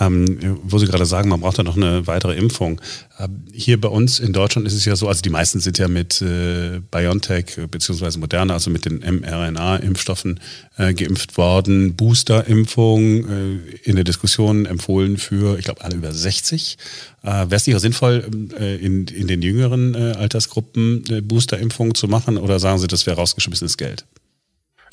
Ähm, 0.00 0.58
wo 0.64 0.78
Sie 0.78 0.86
gerade 0.86 1.06
sagen, 1.06 1.28
man 1.28 1.40
braucht 1.40 1.58
da 1.58 1.62
noch 1.62 1.76
eine 1.76 2.06
weitere 2.06 2.34
Impfung. 2.34 2.80
Ähm, 3.20 3.44
hier 3.52 3.80
bei 3.80 3.88
uns 3.88 4.18
in 4.18 4.32
Deutschland 4.32 4.66
ist 4.66 4.74
es 4.74 4.84
ja 4.84 4.96
so, 4.96 5.06
also 5.06 5.22
die 5.22 5.30
meisten 5.30 5.60
sind 5.60 5.78
ja 5.78 5.86
mit 5.86 6.20
äh, 6.20 6.80
BioNTech 6.90 7.58
äh, 7.58 7.66
bzw. 7.68 8.18
Moderna, 8.18 8.54
also 8.54 8.70
mit 8.70 8.86
den 8.86 8.98
mRNA-Impfstoffen 8.98 10.40
äh, 10.78 10.94
geimpft 10.94 11.36
worden. 11.36 11.94
Booster-Impfung 11.94 13.28
äh, 13.28 13.56
in 13.84 13.94
der 13.94 14.04
Diskussion 14.04 14.66
empfohlen 14.66 15.16
für, 15.16 15.58
ich 15.58 15.64
glaube, 15.64 15.84
alle 15.84 15.94
über 15.94 16.12
60. 16.12 16.76
Äh, 17.22 17.26
Wäre 17.26 17.54
es 17.54 17.66
nicht 17.66 17.76
auch 17.76 17.80
sinnvoll, 17.80 18.28
äh, 18.58 18.76
in, 18.76 19.06
in 19.06 19.28
den 19.28 19.42
jüngeren 19.42 19.94
äh, 19.94 20.14
Altersgruppen 20.16 21.04
Booster-Impfungen 21.22 21.94
zu 21.94 22.08
machen 22.08 22.36
oder 22.36 22.58
sagen 22.58 22.80
Sie, 22.80 22.88
das 22.88 23.06
wäre 23.06 23.16
rausgeschmissenes 23.16 23.76
Geld? 23.76 24.04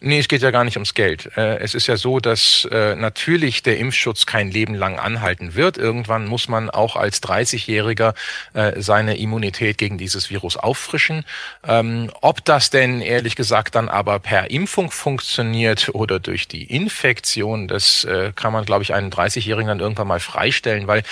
Nee, 0.04 0.18
es 0.18 0.28
geht 0.28 0.42
ja 0.42 0.50
gar 0.50 0.64
nicht 0.64 0.78
ums 0.78 0.96
Geld. 0.96 1.30
Äh, 1.38 1.60
es 1.60 1.76
ist 1.76 1.86
ja 1.86 1.96
so, 1.96 2.20
dass 2.20 2.68
äh, 2.72 2.96
natürlich 2.96 3.62
der 3.62 3.78
Impfschutz 3.78 4.26
kein 4.26 4.50
Leben 4.50 4.74
lang 4.74 4.98
anhalten 4.98 5.54
wird. 5.54 5.78
Irgendwann 5.78 6.26
muss 6.26 6.48
man 6.48 6.72
auch 6.72 6.96
als 6.96 7.22
30-Jähriger 7.22 8.16
äh, 8.56 8.82
seine 8.82 9.18
Immunität 9.18 9.78
gegen 9.78 10.00
dieses 10.00 10.32
Virus 10.32 10.58
auffrischen. 10.58 11.24
Ähm, 11.68 12.10
ob 12.22 12.44
das 12.46 12.72
denn 12.72 13.02
ehrlich 13.02 13.36
gesagt 13.36 13.76
dann 13.76 13.90
aber 13.90 14.18
per 14.18 14.50
Impfung 14.50 14.90
funktioniert 14.90 15.90
oder 15.94 16.20
durch 16.20 16.48
die 16.48 16.64
Infektion, 16.64 17.68
das 17.68 18.08
kann 18.36 18.54
man, 18.54 18.66
glaube 18.66 18.84
ich, 18.84 18.94
einen 18.94 19.12
30-Jährigen 19.12 19.68
dann 19.68 19.80
irgendwann 19.80 20.08
mal 20.08 20.20
freistellen, 20.20 20.88
weil, 20.88 21.04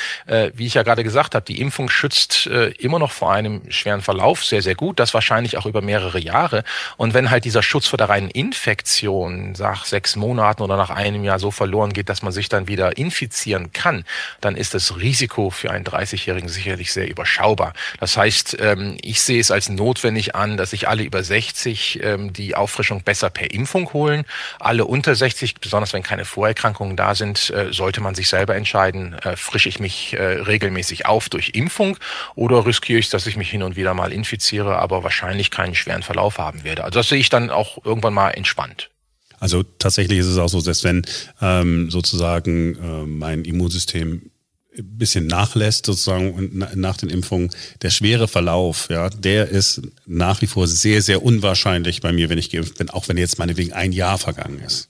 wie 0.54 0.66
ich 0.66 0.74
ja 0.74 0.84
gerade 0.84 1.04
gesagt 1.04 1.36
habe, 1.36 1.46
die 1.46 1.62
Impfung 1.62 1.90
schützt 1.90 2.48
immer 2.48 3.00
noch 3.00 3.12
vor 3.12 3.32
einem 3.32 3.62
schweren 3.70 4.02
Verlauf 4.02 4.44
sehr, 4.44 4.62
sehr 4.62 4.76
gut. 4.76 5.00
Das 5.00 5.14
wahrscheinlich 5.14 5.58
auch 5.58 5.66
über 5.66 5.82
mehrere 5.82 6.20
Jahre. 6.20 6.64
Und 6.98 7.14
wenn 7.14 7.30
halt 7.30 7.46
dieser 7.46 7.64
Schutz 7.64 7.88
vor 7.88 7.98
der 7.98 8.10
reinen 8.10 8.30
Infektion 8.30 8.79
Infektion 8.80 9.52
nach 9.60 9.84
sechs 9.84 10.16
Monaten 10.16 10.64
oder 10.64 10.78
nach 10.78 10.90
einem 10.90 11.26
Jahr 11.26 11.38
so 11.38 11.52
verloren 11.52 11.92
geht, 11.92 12.08
dass 12.08 12.22
man 12.22 12.32
sich 12.32 12.48
dann 12.48 12.70
wieder 12.70 12.98
infizieren 12.98 13.74
kann, 13.74 14.06
dann 14.40 14.56
ist 14.56 14.74
das 14.74 14.96
Risiko 14.96 15.50
für 15.50 15.70
einen 15.70 15.84
30-Jährigen 15.84 16.48
sicherlich 16.48 16.94
sehr 16.94 17.10
überschaubar. 17.10 17.74
Das 18.00 18.16
heißt, 18.16 18.58
ähm, 18.62 18.98
ich 19.02 19.22
sehe 19.22 19.42
es 19.42 19.52
als 19.52 19.68
notwendig 19.68 20.34
an, 20.34 20.56
dass 20.56 20.70
sich 20.70 20.88
alle 20.88 21.04
über 21.04 21.22
60 21.22 22.00
ähm, 22.02 22.32
die 22.32 22.56
Auffrischung 22.56 23.04
besser 23.04 23.30
per 23.30 23.52
Impfung 23.52 23.92
holen. 23.92 24.24
Alle 24.62 24.86
unter 24.86 25.14
60, 25.14 25.56
besonders 25.56 25.92
wenn 25.92 26.04
keine 26.04 26.24
Vorerkrankungen 26.24 26.96
da 26.96 27.16
sind, 27.16 27.50
äh, 27.50 27.74
sollte 27.74 28.00
man 28.00 28.16
sich 28.16 28.30
selber 28.30 28.56
entscheiden, 28.56 29.14
äh, 29.26 29.36
frische 29.36 29.68
ich 29.68 29.82
mich 29.82 30.14
äh, 30.14 30.24
regelmäßig 30.24 31.06
auf 31.06 31.28
durch 31.28 31.52
Impfung 31.54 31.98
oder 32.36 32.66
riskiere 32.66 33.00
ich, 33.00 33.10
dass 33.10 33.28
ich 33.28 33.36
mich 33.36 33.52
hin 33.52 33.62
und 33.62 33.76
wieder 33.76 33.94
mal 33.94 34.14
infiziere, 34.14 34.78
aber 34.78 35.04
wahrscheinlich 35.04 35.52
keinen 35.52 35.76
schweren 35.76 36.02
Verlauf 36.02 36.38
haben 36.38 36.64
werde. 36.64 36.86
Also 36.86 37.00
das 37.00 37.10
sehe 37.10 37.20
ich 37.20 37.28
dann 37.28 37.50
auch 37.50 37.84
irgendwann 37.84 38.14
mal 38.14 38.32
entspannt. 38.32 38.69
Also 39.40 39.64
tatsächlich 39.64 40.20
ist 40.20 40.26
es 40.26 40.38
auch 40.38 40.50
so, 40.50 40.62
dass 40.62 40.84
wenn 40.84 41.04
ähm, 41.42 41.90
sozusagen 41.90 42.76
äh, 42.76 43.06
mein 43.06 43.46
Immunsystem 43.46 44.32
ein 44.78 44.98
bisschen 44.98 45.28
nachlässt 45.28 45.86
sozusagen 45.86 46.34
und 46.34 46.76
nach 46.76 46.98
den 46.98 47.10
Impfungen, 47.10 47.50
der 47.82 47.90
schwere 47.90 48.28
Verlauf, 48.28 48.88
ja, 48.90 49.10
der 49.10 49.50
ist 49.50 49.82
nach 50.06 50.42
wie 50.42 50.48
vor 50.48 50.68
sehr, 50.68 51.02
sehr 51.02 51.24
unwahrscheinlich 51.24 52.02
bei 52.02 52.12
mir, 52.12 52.30
wenn 52.30 52.38
ich 52.38 52.50
geimpft 52.50 52.78
bin, 52.78 52.90
auch 52.90 53.08
wenn 53.08 53.18
jetzt 53.18 53.40
meinetwegen 53.40 53.74
ein 53.74 53.92
Jahr 53.92 54.18
vergangen 54.18 54.60
ist. 54.60 54.90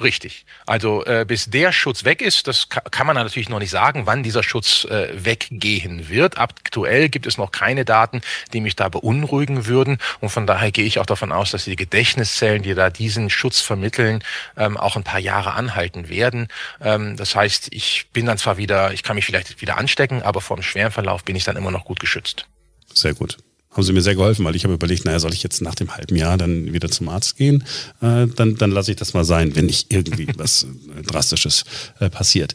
Richtig. 0.00 0.44
Also 0.64 1.04
äh, 1.06 1.24
bis 1.26 1.50
der 1.50 1.72
Schutz 1.72 2.04
weg 2.04 2.22
ist, 2.22 2.46
das 2.46 2.68
kann 2.68 3.06
man 3.06 3.16
natürlich 3.16 3.48
noch 3.48 3.58
nicht 3.58 3.70
sagen, 3.70 4.06
wann 4.06 4.22
dieser 4.22 4.44
Schutz 4.44 4.84
äh, 4.84 5.08
weggehen 5.12 6.08
wird. 6.08 6.38
Aktuell 6.38 7.08
gibt 7.08 7.26
es 7.26 7.36
noch 7.36 7.50
keine 7.50 7.84
Daten, 7.84 8.20
die 8.52 8.60
mich 8.60 8.76
da 8.76 8.88
beunruhigen 8.88 9.66
würden. 9.66 9.98
Und 10.20 10.28
von 10.28 10.46
daher 10.46 10.70
gehe 10.70 10.84
ich 10.84 11.00
auch 11.00 11.06
davon 11.06 11.32
aus, 11.32 11.50
dass 11.50 11.64
die 11.64 11.74
Gedächtniszellen, 11.74 12.62
die 12.62 12.74
da 12.74 12.90
diesen 12.90 13.28
Schutz 13.28 13.60
vermitteln, 13.60 14.22
ähm, 14.56 14.76
auch 14.76 14.94
ein 14.94 15.04
paar 15.04 15.20
Jahre 15.20 15.54
anhalten 15.54 16.08
werden. 16.08 16.46
Ähm, 16.80 17.16
das 17.16 17.34
heißt, 17.34 17.68
ich 17.72 18.06
bin 18.12 18.26
dann 18.26 18.38
zwar 18.38 18.56
wieder, 18.56 18.92
ich 18.92 19.02
kann 19.02 19.16
mich 19.16 19.26
vielleicht 19.26 19.60
wieder 19.60 19.78
anstecken, 19.78 20.22
aber 20.22 20.40
vor 20.40 20.56
einem 20.56 20.62
schweren 20.62 20.92
Verlauf 20.92 21.24
bin 21.24 21.34
ich 21.34 21.42
dann 21.42 21.56
immer 21.56 21.72
noch 21.72 21.84
gut 21.84 21.98
geschützt. 21.98 22.46
Sehr 22.94 23.14
gut 23.14 23.38
haben 23.70 23.82
sie 23.82 23.92
mir 23.92 24.02
sehr 24.02 24.14
geholfen, 24.14 24.44
weil 24.44 24.56
ich 24.56 24.64
habe 24.64 24.74
überlegt, 24.74 25.04
naja, 25.04 25.18
soll 25.18 25.32
ich 25.32 25.42
jetzt 25.42 25.60
nach 25.60 25.74
dem 25.74 25.94
halben 25.94 26.16
Jahr 26.16 26.38
dann 26.38 26.72
wieder 26.72 26.90
zum 26.90 27.08
Arzt 27.08 27.36
gehen? 27.36 27.64
Äh, 28.00 28.26
dann, 28.26 28.56
dann 28.56 28.70
lasse 28.70 28.90
ich 28.90 28.96
das 28.96 29.14
mal 29.14 29.24
sein, 29.24 29.54
wenn 29.56 29.66
nicht 29.66 29.92
irgendwie 29.92 30.26
was 30.36 30.64
äh, 30.64 31.02
Drastisches 31.02 31.64
äh, 32.00 32.10
passiert. 32.10 32.54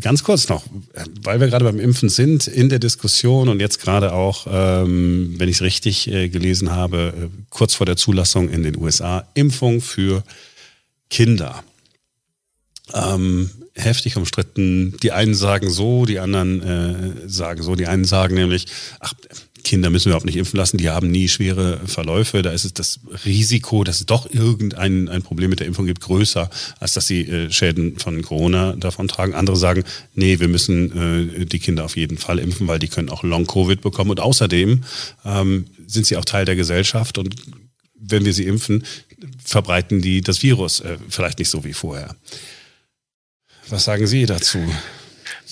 Ganz 0.00 0.24
kurz 0.24 0.48
noch, 0.48 0.64
weil 1.22 1.38
wir 1.38 1.48
gerade 1.48 1.66
beim 1.66 1.78
Impfen 1.78 2.08
sind, 2.08 2.46
in 2.46 2.70
der 2.70 2.78
Diskussion 2.78 3.50
und 3.50 3.60
jetzt 3.60 3.78
gerade 3.78 4.14
auch, 4.14 4.46
ähm, 4.50 5.34
wenn 5.36 5.50
ich 5.50 5.56
es 5.56 5.62
richtig 5.62 6.08
äh, 6.08 6.30
gelesen 6.30 6.70
habe, 6.70 7.12
äh, 7.14 7.28
kurz 7.50 7.74
vor 7.74 7.84
der 7.84 7.98
Zulassung 7.98 8.48
in 8.48 8.62
den 8.62 8.78
USA, 8.78 9.28
Impfung 9.34 9.82
für 9.82 10.24
Kinder. 11.10 11.62
Ähm, 12.94 13.50
heftig 13.74 14.16
umstritten. 14.16 14.96
Die 15.02 15.12
einen 15.12 15.34
sagen 15.34 15.70
so, 15.70 16.06
die 16.06 16.18
anderen 16.18 16.62
äh, 16.62 17.28
sagen 17.28 17.62
so. 17.62 17.74
Die 17.74 17.86
einen 17.86 18.04
sagen 18.04 18.34
nämlich, 18.34 18.66
ach, 19.00 19.12
Kinder 19.64 19.90
müssen 19.90 20.06
wir 20.06 20.10
überhaupt 20.10 20.26
nicht 20.26 20.36
impfen 20.36 20.56
lassen, 20.56 20.78
die 20.78 20.90
haben 20.90 21.10
nie 21.10 21.28
schwere 21.28 21.80
Verläufe. 21.86 22.42
Da 22.42 22.50
ist 22.50 22.64
es 22.64 22.74
das 22.74 23.00
Risiko, 23.24 23.84
dass 23.84 24.00
es 24.00 24.06
doch 24.06 24.28
irgendein 24.32 25.08
ein 25.08 25.22
Problem 25.22 25.50
mit 25.50 25.60
der 25.60 25.66
Impfung 25.66 25.86
gibt, 25.86 26.00
größer, 26.00 26.50
als 26.80 26.94
dass 26.94 27.06
sie 27.06 27.22
äh, 27.22 27.50
Schäden 27.50 27.98
von 27.98 28.22
Corona 28.22 28.74
davon 28.74 29.08
tragen. 29.08 29.34
Andere 29.34 29.56
sagen, 29.56 29.84
nee, 30.14 30.40
wir 30.40 30.48
müssen 30.48 31.40
äh, 31.40 31.46
die 31.46 31.58
Kinder 31.58 31.84
auf 31.84 31.96
jeden 31.96 32.18
Fall 32.18 32.38
impfen, 32.38 32.68
weil 32.68 32.78
die 32.78 32.88
können 32.88 33.10
auch 33.10 33.22
Long-Covid 33.22 33.80
bekommen. 33.80 34.10
Und 34.10 34.20
außerdem 34.20 34.82
ähm, 35.24 35.66
sind 35.86 36.06
sie 36.06 36.16
auch 36.16 36.24
Teil 36.24 36.44
der 36.44 36.56
Gesellschaft 36.56 37.18
und 37.18 37.34
wenn 38.04 38.24
wir 38.24 38.34
sie 38.34 38.46
impfen, 38.46 38.84
verbreiten 39.42 40.02
die 40.02 40.20
das 40.20 40.42
Virus 40.42 40.80
äh, 40.80 40.98
vielleicht 41.08 41.38
nicht 41.38 41.50
so 41.50 41.64
wie 41.64 41.72
vorher. 41.72 42.16
Was 43.68 43.84
sagen 43.84 44.06
Sie 44.06 44.26
dazu? 44.26 44.58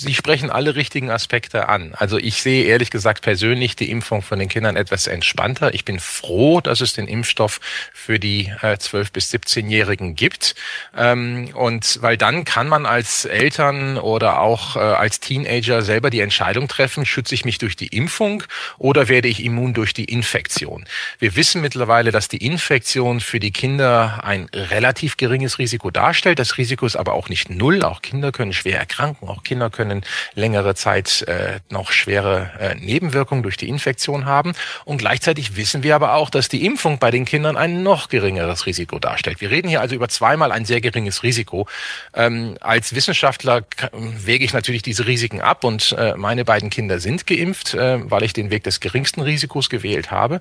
Sie 0.02 0.14
sprechen 0.14 0.48
alle 0.48 0.76
richtigen 0.76 1.10
Aspekte 1.10 1.68
an. 1.68 1.92
Also 1.94 2.16
ich 2.16 2.40
sehe 2.40 2.64
ehrlich 2.64 2.90
gesagt 2.90 3.20
persönlich 3.20 3.76
die 3.76 3.90
Impfung 3.90 4.22
von 4.22 4.38
den 4.38 4.48
Kindern 4.48 4.76
etwas 4.76 5.06
entspannter. 5.06 5.74
Ich 5.74 5.84
bin 5.84 6.00
froh, 6.00 6.62
dass 6.62 6.80
es 6.80 6.94
den 6.94 7.06
Impfstoff 7.06 7.60
für 7.92 8.18
die 8.18 8.50
äh, 8.62 8.76
12- 8.76 9.12
bis 9.12 9.30
17-Jährigen 9.30 10.14
gibt. 10.14 10.54
Ähm, 10.96 11.50
und 11.52 11.98
weil 12.00 12.16
dann 12.16 12.46
kann 12.46 12.66
man 12.66 12.86
als 12.86 13.26
Eltern 13.26 13.98
oder 13.98 14.40
auch 14.40 14.76
äh, 14.76 14.78
als 14.78 15.20
Teenager 15.20 15.82
selber 15.82 16.08
die 16.08 16.20
Entscheidung 16.20 16.66
treffen, 16.66 17.04
schütze 17.04 17.34
ich 17.34 17.44
mich 17.44 17.58
durch 17.58 17.76
die 17.76 17.88
Impfung 17.88 18.42
oder 18.78 19.08
werde 19.08 19.28
ich 19.28 19.44
immun 19.44 19.74
durch 19.74 19.92
die 19.92 20.06
Infektion. 20.06 20.86
Wir 21.18 21.36
wissen 21.36 21.60
mittlerweile, 21.60 22.10
dass 22.10 22.28
die 22.28 22.38
Infektion 22.38 23.20
für 23.20 23.38
die 23.38 23.50
Kinder 23.50 24.24
ein 24.24 24.48
relativ 24.54 25.18
geringes 25.18 25.58
Risiko 25.58 25.90
darstellt. 25.90 26.38
Das 26.38 26.56
Risiko 26.56 26.86
ist 26.86 26.96
aber 26.96 27.12
auch 27.12 27.28
nicht 27.28 27.50
null. 27.50 27.82
Auch 27.82 28.00
Kinder 28.00 28.32
können 28.32 28.54
schwer 28.54 28.78
erkranken, 28.78 29.28
auch 29.28 29.42
Kinder 29.42 29.68
können 29.68 29.89
können 29.90 30.02
längere 30.34 30.74
Zeit 30.74 31.22
äh, 31.22 31.58
noch 31.68 31.90
schwere 31.90 32.50
äh, 32.60 32.74
Nebenwirkungen 32.76 33.42
durch 33.42 33.56
die 33.56 33.68
Infektion 33.68 34.24
haben. 34.24 34.52
Und 34.84 34.98
gleichzeitig 34.98 35.56
wissen 35.56 35.82
wir 35.82 35.94
aber 35.94 36.14
auch, 36.14 36.30
dass 36.30 36.48
die 36.48 36.64
Impfung 36.64 36.98
bei 36.98 37.10
den 37.10 37.24
Kindern 37.24 37.56
ein 37.56 37.82
noch 37.82 38.08
geringeres 38.08 38.66
Risiko 38.66 38.98
darstellt. 38.98 39.40
Wir 39.40 39.50
reden 39.50 39.68
hier 39.68 39.80
also 39.80 39.94
über 39.94 40.08
zweimal 40.08 40.52
ein 40.52 40.64
sehr 40.64 40.80
geringes 40.80 41.22
Risiko. 41.22 41.66
Ähm, 42.14 42.56
als 42.60 42.94
Wissenschaftler 42.94 43.62
wege 43.92 44.44
ich 44.44 44.52
natürlich 44.52 44.82
diese 44.82 45.06
Risiken 45.06 45.40
ab 45.40 45.64
und 45.64 45.92
äh, 45.98 46.14
meine 46.16 46.44
beiden 46.44 46.70
Kinder 46.70 47.00
sind 47.00 47.26
geimpft, 47.26 47.74
äh, 47.74 47.98
weil 48.10 48.22
ich 48.22 48.32
den 48.32 48.50
Weg 48.50 48.64
des 48.64 48.80
geringsten 48.80 49.22
Risikos 49.22 49.70
gewählt 49.70 50.10
habe. 50.10 50.40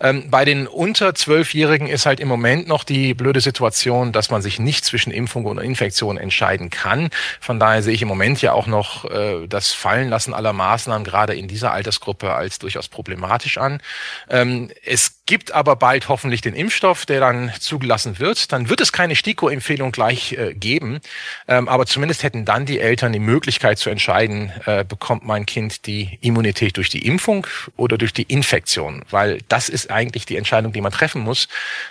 Ähm, 0.00 0.30
bei 0.30 0.44
den 0.44 0.66
unter 0.66 1.14
Zwölfjährigen 1.14 1.86
ist 1.86 2.06
halt 2.06 2.18
im 2.20 2.28
Moment 2.28 2.66
noch 2.66 2.84
die 2.84 3.14
blöde 3.14 3.40
Situation, 3.40 4.12
dass 4.12 4.30
man 4.30 4.42
sich 4.42 4.58
nicht 4.58 4.84
zwischen 4.84 5.12
Impfung 5.12 5.44
und 5.44 5.58
Infektion 5.58 6.16
entscheiden 6.16 6.70
kann. 6.70 7.10
Von 7.40 7.60
daher 7.60 7.82
sehe 7.82 7.94
ich 7.94 8.02
im 8.02 8.08
Moment 8.08 8.42
ja 8.42 8.52
auch 8.52 8.66
noch 8.66 8.87
noch 8.88 9.10
äh, 9.10 9.46
das 9.46 9.72
Fallenlassen 9.72 10.34
aller 10.34 10.52
Maßnahmen 10.52 11.04
gerade 11.04 11.34
in 11.34 11.48
dieser 11.48 11.72
Altersgruppe 11.72 12.32
als 12.32 12.58
durchaus 12.58 12.88
problematisch 12.88 13.58
an. 13.58 13.80
Ähm, 14.28 14.70
es 14.84 15.24
gibt 15.26 15.52
aber 15.52 15.76
bald 15.76 16.08
hoffentlich 16.08 16.40
den 16.40 16.54
Impfstoff, 16.54 17.04
der 17.06 17.20
dann 17.20 17.52
zugelassen 17.60 18.18
wird. 18.18 18.52
Dann 18.52 18.68
wird 18.68 18.80
es 18.80 18.92
keine 18.92 19.14
STIKO-Empfehlung 19.14 19.92
gleich 19.92 20.32
äh, 20.32 20.54
geben, 20.54 21.00
ähm, 21.46 21.68
aber 21.68 21.86
zumindest 21.86 22.22
hätten 22.22 22.44
dann 22.44 22.66
die 22.66 22.80
Eltern 22.80 23.12
die 23.12 23.18
Möglichkeit 23.18 23.78
zu 23.78 23.90
entscheiden, 23.90 24.52
äh, 24.64 24.84
bekommt 24.84 25.24
mein 25.24 25.46
Kind 25.46 25.86
die 25.86 26.18
Immunität 26.22 26.76
durch 26.76 26.88
die 26.88 27.06
Impfung 27.06 27.46
oder 27.76 27.98
durch 27.98 28.12
die 28.12 28.22
Infektion, 28.22 29.04
weil 29.10 29.40
das 29.48 29.68
ist 29.68 29.90
eigentlich 29.90 30.26
die 30.26 30.36
Entscheidung, 30.36 30.72
die 30.72 30.80
man 30.80 30.92
treffen 30.92 31.22
muss. 31.22 31.48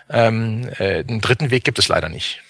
Ähm, 0.10 0.70
äh, 0.80 1.04
einen 1.08 1.22
dritten 1.22 1.51
Weg 1.51 1.63
gibt 1.63 1.80
es 1.80 1.88
leider 1.88 2.10
nicht. 2.10 2.42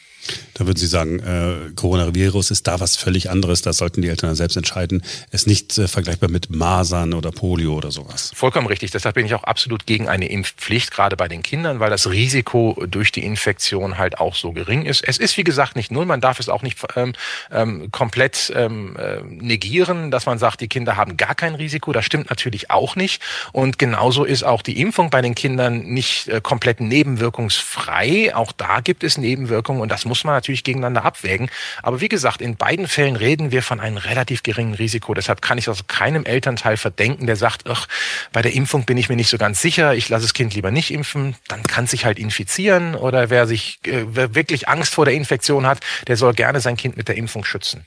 Da 0.53 0.65
würden 0.65 0.77
Sie 0.77 0.87
sagen, 0.87 1.19
äh, 1.19 1.71
Coronavirus 1.75 2.51
ist 2.51 2.67
da 2.67 2.79
was 2.79 2.95
völlig 2.95 3.29
anderes. 3.29 3.61
Da 3.61 3.73
sollten 3.73 4.01
die 4.01 4.09
Eltern 4.09 4.35
selbst 4.35 4.57
entscheiden. 4.57 5.03
Es 5.31 5.41
ist 5.41 5.47
nicht 5.47 5.77
äh, 5.77 5.87
vergleichbar 5.87 6.29
mit 6.29 6.49
Masern 6.49 7.13
oder 7.13 7.31
Polio 7.31 7.75
oder 7.75 7.91
sowas. 7.91 8.31
Vollkommen 8.33 8.67
richtig. 8.67 8.91
Deshalb 8.91 9.15
bin 9.15 9.25
ich 9.25 9.35
auch 9.35 9.43
absolut 9.43 9.85
gegen 9.85 10.09
eine 10.09 10.29
Impfpflicht, 10.29 10.91
gerade 10.91 11.15
bei 11.15 11.27
den 11.27 11.43
Kindern, 11.43 11.79
weil 11.79 11.89
das 11.89 12.09
Risiko 12.09 12.83
durch 12.89 13.11
die 13.11 13.23
Infektion 13.23 13.97
halt 13.97 14.19
auch 14.19 14.35
so 14.35 14.51
gering 14.51 14.85
ist. 14.85 15.03
Es 15.07 15.17
ist, 15.17 15.37
wie 15.37 15.43
gesagt, 15.43 15.75
nicht 15.75 15.91
null. 15.91 16.05
Man 16.05 16.21
darf 16.21 16.39
es 16.39 16.49
auch 16.49 16.63
nicht 16.63 16.79
ähm, 16.95 17.13
ähm, 17.51 17.91
komplett 17.91 18.51
ähm, 18.55 18.95
äh, 18.97 19.21
negieren, 19.23 20.11
dass 20.11 20.25
man 20.25 20.39
sagt, 20.39 20.61
die 20.61 20.67
Kinder 20.67 20.97
haben 20.97 21.17
gar 21.17 21.35
kein 21.35 21.55
Risiko. 21.55 21.91
Das 21.91 22.05
stimmt 22.05 22.29
natürlich 22.29 22.71
auch 22.71 22.95
nicht. 22.95 23.21
Und 23.51 23.77
genauso 23.77 24.23
ist 24.23 24.43
auch 24.43 24.61
die 24.61 24.81
Impfung 24.81 25.09
bei 25.09 25.21
den 25.21 25.35
Kindern 25.35 25.83
nicht 25.83 26.27
äh, 26.27 26.41
komplett 26.41 26.79
nebenwirkungsfrei. 26.79 28.35
Auch 28.35 28.51
da 28.51 28.81
gibt 28.81 29.03
es 29.03 29.17
Nebenwirkungen 29.17 29.81
und 29.81 29.89
das 29.89 30.05
muss 30.05 30.16
man 30.23 30.35
natürlich 30.35 30.63
gegeneinander 30.63 31.03
abwägen. 31.03 31.49
Aber 31.83 32.01
wie 32.01 32.09
gesagt, 32.09 32.41
in 32.41 32.55
beiden 32.55 32.87
Fällen 32.87 33.15
reden 33.15 33.51
wir 33.51 33.63
von 33.63 33.79
einem 33.79 33.97
relativ 33.97 34.43
geringen 34.43 34.73
Risiko. 34.73 35.13
Deshalb 35.13 35.41
kann 35.41 35.57
ich 35.57 35.67
also 35.67 35.83
keinem 35.87 36.25
Elternteil 36.25 36.77
verdenken, 36.77 37.27
der 37.27 37.35
sagt, 37.35 37.67
ach, 37.67 37.87
bei 38.31 38.41
der 38.41 38.53
Impfung 38.53 38.85
bin 38.85 38.97
ich 38.97 39.09
mir 39.09 39.15
nicht 39.15 39.29
so 39.29 39.37
ganz 39.37 39.61
sicher, 39.61 39.95
ich 39.95 40.09
lasse 40.09 40.23
das 40.23 40.33
Kind 40.33 40.53
lieber 40.53 40.71
nicht 40.71 40.91
impfen. 40.91 41.35
Dann 41.47 41.63
kann 41.63 41.87
sich 41.87 42.05
halt 42.05 42.19
infizieren 42.19 42.95
oder 42.95 43.29
wer 43.29 43.47
sich 43.47 43.79
äh, 43.85 44.05
wer 44.07 44.35
wirklich 44.35 44.67
Angst 44.69 44.93
vor 44.93 45.05
der 45.05 45.13
Infektion 45.13 45.65
hat, 45.65 45.79
der 46.07 46.17
soll 46.17 46.33
gerne 46.33 46.61
sein 46.61 46.77
Kind 46.77 46.97
mit 46.97 47.07
der 47.07 47.15
Impfung 47.15 47.43
schützen. 47.45 47.85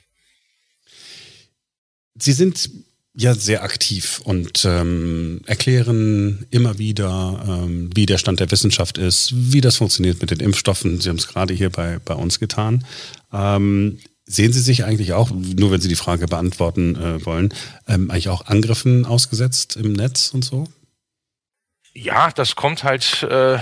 Sie 2.15 2.33
sind 2.33 2.69
ja 3.13 3.33
sehr 3.33 3.63
aktiv 3.63 4.21
und 4.23 4.63
ähm, 4.65 5.41
erklären 5.45 6.45
immer 6.49 6.77
wieder, 6.77 7.43
ähm, 7.45 7.89
wie 7.93 8.05
der 8.05 8.17
Stand 8.17 8.39
der 8.39 8.51
Wissenschaft 8.51 8.97
ist, 8.97 9.33
wie 9.35 9.61
das 9.61 9.77
funktioniert 9.77 10.21
mit 10.21 10.31
den 10.31 10.39
Impfstoffen. 10.39 11.01
Sie 11.01 11.09
haben 11.09 11.17
es 11.17 11.27
gerade 11.27 11.53
hier 11.53 11.69
bei, 11.69 11.99
bei 12.03 12.13
uns 12.13 12.39
getan. 12.39 12.85
Ähm, 13.33 13.99
sehen 14.25 14.53
Sie 14.53 14.61
sich 14.61 14.85
eigentlich 14.85 15.13
auch, 15.13 15.29
nur 15.31 15.71
wenn 15.71 15.81
Sie 15.81 15.89
die 15.89 15.95
Frage 15.95 16.27
beantworten 16.27 16.95
äh, 16.95 17.25
wollen, 17.25 17.53
ähm, 17.87 18.09
eigentlich 18.09 18.29
auch 18.29 18.45
Angriffen 18.45 19.05
ausgesetzt 19.05 19.75
im 19.75 19.91
Netz 19.93 20.31
und 20.33 20.45
so? 20.45 20.67
Ja, 21.93 22.31
das 22.33 22.55
kommt 22.55 22.85
halt, 22.85 23.21
äh, 23.23 23.57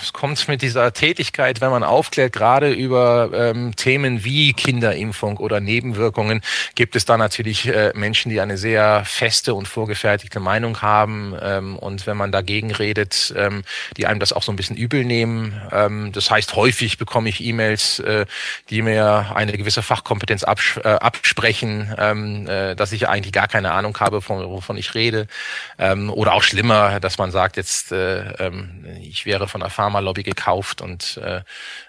es 0.00 0.14
kommt 0.14 0.48
mit 0.48 0.62
dieser 0.62 0.94
Tätigkeit, 0.94 1.60
wenn 1.60 1.68
man 1.68 1.82
aufklärt, 1.84 2.32
gerade 2.32 2.72
über 2.72 3.30
ähm, 3.34 3.76
Themen 3.76 4.24
wie 4.24 4.54
Kinderimpfung 4.54 5.36
oder 5.36 5.60
Nebenwirkungen, 5.60 6.40
gibt 6.76 6.96
es 6.96 7.04
da 7.04 7.18
natürlich 7.18 7.66
äh, 7.66 7.92
Menschen, 7.94 8.30
die 8.30 8.40
eine 8.40 8.56
sehr 8.56 9.04
feste 9.04 9.52
und 9.52 9.68
vorgefertigte 9.68 10.40
Meinung 10.40 10.80
haben. 10.80 11.36
Ähm, 11.42 11.76
und 11.76 12.06
wenn 12.06 12.16
man 12.16 12.32
dagegen 12.32 12.72
redet, 12.72 13.34
ähm, 13.36 13.64
die 13.98 14.06
einem 14.06 14.18
das 14.18 14.32
auch 14.32 14.42
so 14.42 14.50
ein 14.50 14.56
bisschen 14.56 14.76
übel 14.76 15.04
nehmen. 15.04 15.60
Ähm, 15.70 16.10
das 16.12 16.30
heißt, 16.30 16.56
häufig 16.56 16.96
bekomme 16.96 17.28
ich 17.28 17.44
E-Mails, 17.44 17.98
äh, 17.98 18.24
die 18.70 18.80
mir 18.80 19.32
eine 19.34 19.52
gewisse 19.58 19.82
Fachkompetenz 19.82 20.42
abs 20.42 20.78
äh, 20.82 20.88
absprechen, 20.88 21.94
ähm, 21.98 22.48
äh, 22.48 22.76
dass 22.76 22.92
ich 22.92 23.10
eigentlich 23.10 23.34
gar 23.34 23.46
keine 23.46 23.72
Ahnung 23.72 23.94
habe, 24.00 24.22
von, 24.22 24.42
wovon 24.48 24.78
ich 24.78 24.94
rede. 24.94 25.26
Ähm, 25.78 26.08
oder 26.08 26.32
auch 26.32 26.42
schlimmer, 26.42 26.98
dass 26.98 27.18
man 27.18 27.30
sagt, 27.30 27.58
jetzt 27.58 27.73
jetzt, 27.74 27.92
äh, 27.92 28.32
ähm, 28.44 28.84
ich 29.00 29.26
wäre 29.26 29.48
von 29.48 29.60
der 29.60 29.70
Pharmalobby 29.70 30.22
gekauft 30.22 30.80
und 30.80 31.16
äh, 31.18 31.42